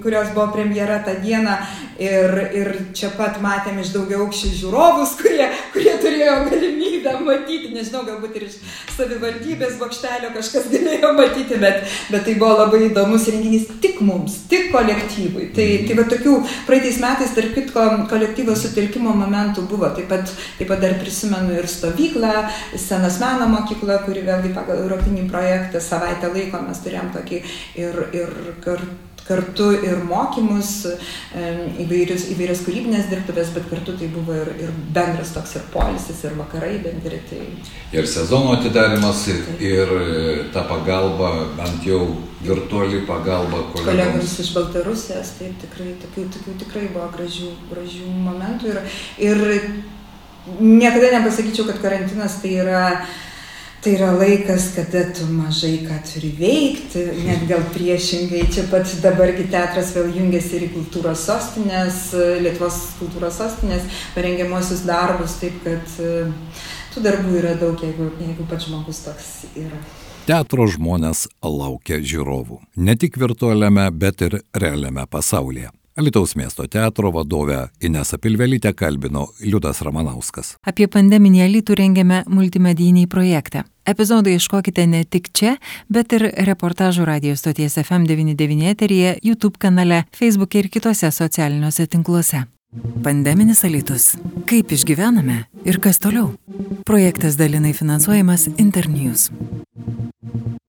kurios 0.04 0.30
buvo 0.36 0.52
premjera 0.54 1.00
tą 1.04 1.18
dieną 1.24 1.58
ir, 2.00 2.36
ir 2.54 2.70
čia 2.94 3.10
pat 3.18 3.40
matėm 3.42 3.80
iš 3.82 3.94
daugiau 3.96 4.26
aukščių 4.26 4.52
žiūrovus, 4.60 5.16
kurie, 5.22 5.48
kurie 5.74 5.96
turėjo 6.02 6.36
galimybę 6.50 7.16
matyti, 7.26 7.72
nežinau, 7.74 8.04
galbūt 8.06 8.36
ir 8.38 8.48
iš 8.50 8.60
savivaldybės 8.96 9.80
bokštelio 9.80 10.32
kažkas 10.36 10.70
galėjo 10.74 11.14
matyti, 11.18 11.58
bet, 11.62 11.82
bet 12.12 12.26
tai 12.28 12.36
buvo 12.38 12.60
labai 12.60 12.84
įdomus 12.90 13.28
renginys 13.32 13.68
tik 13.82 14.02
mums, 14.06 14.44
tik 14.52 14.70
kolektyvui. 14.74 15.50
Tai, 15.56 15.68
tai 15.88 15.98
va 15.98 16.08
tokių 16.12 16.36
praeitais 16.68 17.02
metais, 17.02 17.34
tarp 17.36 17.56
kitko, 17.58 17.88
kolektyvo 18.12 18.56
sutelkimo 18.60 19.16
momentų 19.16 19.66
buvo. 19.70 19.90
Taip 19.96 20.10
pat, 20.12 20.32
taip 20.60 20.70
pat 20.70 20.84
dar 20.84 20.98
prisimenu 21.00 21.56
ir 21.56 21.70
stovyklą, 21.72 22.34
senas 22.82 23.20
meno 23.24 23.48
mokykla, 23.56 24.02
kuri 24.06 24.26
vėlgi 24.28 24.54
pagal 24.56 24.84
europinį 24.84 25.28
projektą 25.32 25.82
savaitę 25.84 26.35
laiko 26.36 26.62
mes 26.68 26.86
turėjom 26.86 27.12
tokį 27.16 27.42
ir, 27.82 28.02
ir 28.22 28.40
kartu 28.66 28.94
kartu 29.26 29.72
ir 29.82 30.04
mokymus, 30.06 30.72
įvairius, 31.82 32.28
įvairias 32.36 32.62
kūrybinės 32.66 33.08
dirbtuvės, 33.10 33.52
bet 33.56 33.66
kartu 33.72 33.96
tai 33.98 34.10
buvo 34.14 34.36
ir, 34.38 34.52
ir 34.62 34.76
bendras 34.94 35.34
toks 35.34 35.56
ir 35.58 35.66
polisis, 35.74 36.22
ir 36.28 36.36
vakarai 36.38 36.78
bendri. 36.84 37.22
Tai... 37.30 37.42
Ir 37.96 38.10
sezono 38.10 38.54
atidarimas, 38.60 39.26
ir, 39.34 39.42
ir 39.66 39.96
e, 39.98 40.22
ta 40.54 40.66
pagalba, 40.70 41.32
bent 41.58 41.90
jau 41.90 42.04
virtuali 42.46 43.02
pagalba 43.10 43.66
kolegoms. 43.74 43.90
Kolegoms 43.90 44.38
iš 44.46 44.54
Baltarusijos, 44.60 45.36
tai 45.40 45.52
tikrai, 45.64 45.96
tokių, 46.06 46.30
tokių 46.38 46.58
tikrai 46.62 46.88
buvo 46.94 47.10
gražių, 47.18 47.52
gražių 47.74 48.16
momentų. 48.30 48.76
Ir, 48.76 48.82
ir 49.26 49.46
niekada 50.62 51.16
nepasakyčiau, 51.18 51.66
kad 51.72 51.82
karantinas 51.82 52.38
tai 52.44 52.60
yra 52.62 52.84
uh, 52.94 53.14
tai 53.86 53.94
yra 53.94 54.12
laikas, 54.18 54.72
kada 54.74 55.04
tu 55.14 55.28
mažai 55.30 55.84
ką 55.86 56.00
turi 56.10 56.32
veikti, 56.40 57.04
net 57.28 57.44
gal 57.46 57.62
priešingai, 57.70 58.48
čia 58.50 58.64
pat 58.72 58.90
dabargi 59.04 59.46
teatras 59.54 59.92
vėl 59.94 60.10
jungiasi 60.16 60.56
ir 60.58 60.66
į 60.66 60.70
kultūros 60.74 61.28
sostinės, 61.28 62.00
Lietuvos 62.42 62.80
kultūros 62.98 63.38
sostinės 63.38 63.86
parengiamosius 64.16 64.82
darbus, 64.90 65.38
taip 65.38 65.62
kad 65.68 65.94
e, 66.02 66.26
tų 66.96 67.06
darbų 67.06 67.38
yra 67.44 67.54
daug, 67.62 67.78
jeigu, 67.78 68.10
jeigu 68.26 68.50
pats 68.50 68.66
žmogus 68.66 69.06
toks 69.06 69.32
yra. 69.54 69.78
Teatro 70.26 70.66
žmonės 70.66 71.28
laukia 71.46 72.02
žiūrovų. 72.02 72.64
Ne 72.82 72.98
tik 72.98 73.22
virtualiame, 73.22 73.86
bet 73.94 74.26
ir 74.26 74.42
realiame 74.58 75.06
pasaulyje. 75.06 75.70
Alitaus 75.98 76.36
miesto 76.36 76.68
teatro 76.68 77.12
vadovę 77.12 77.70
Inesą 77.82 78.18
Pilvelytę 78.18 78.74
kalbino 78.74 79.28
Liudas 79.40 79.82
Ramanauskas. 79.82 80.58
Apie 80.68 80.90
pandeminį 80.92 81.40
Alitų 81.46 81.78
rengiame 81.80 82.18
multimedijinį 82.28 83.06
projektą. 83.08 83.64
Epizodų 83.88 84.34
ieškokite 84.36 84.84
ne 84.92 85.06
tik 85.08 85.30
čia, 85.32 85.54
bet 85.88 86.12
ir 86.18 86.28
reportažų 86.50 87.06
radijos 87.08 87.40
stoties 87.40 87.78
FM99 87.80 88.68
eteryje, 88.74 89.16
YouTube 89.24 89.56
kanale, 89.56 90.04
Facebook 90.12 90.60
ir 90.60 90.68
kitose 90.68 91.12
socialiniuose 91.16 91.88
tinkluose. 91.88 92.44
Pandeminis 93.04 93.64
alitus. 93.64 94.18
Kaip 94.52 94.76
išgyvename 94.76 95.46
ir 95.64 95.80
kas 95.80 96.04
toliau? 96.04 96.34
Projektas 96.84 97.40
dalinai 97.40 97.72
finansuojamas 97.72 98.50
Internews. 98.58 99.30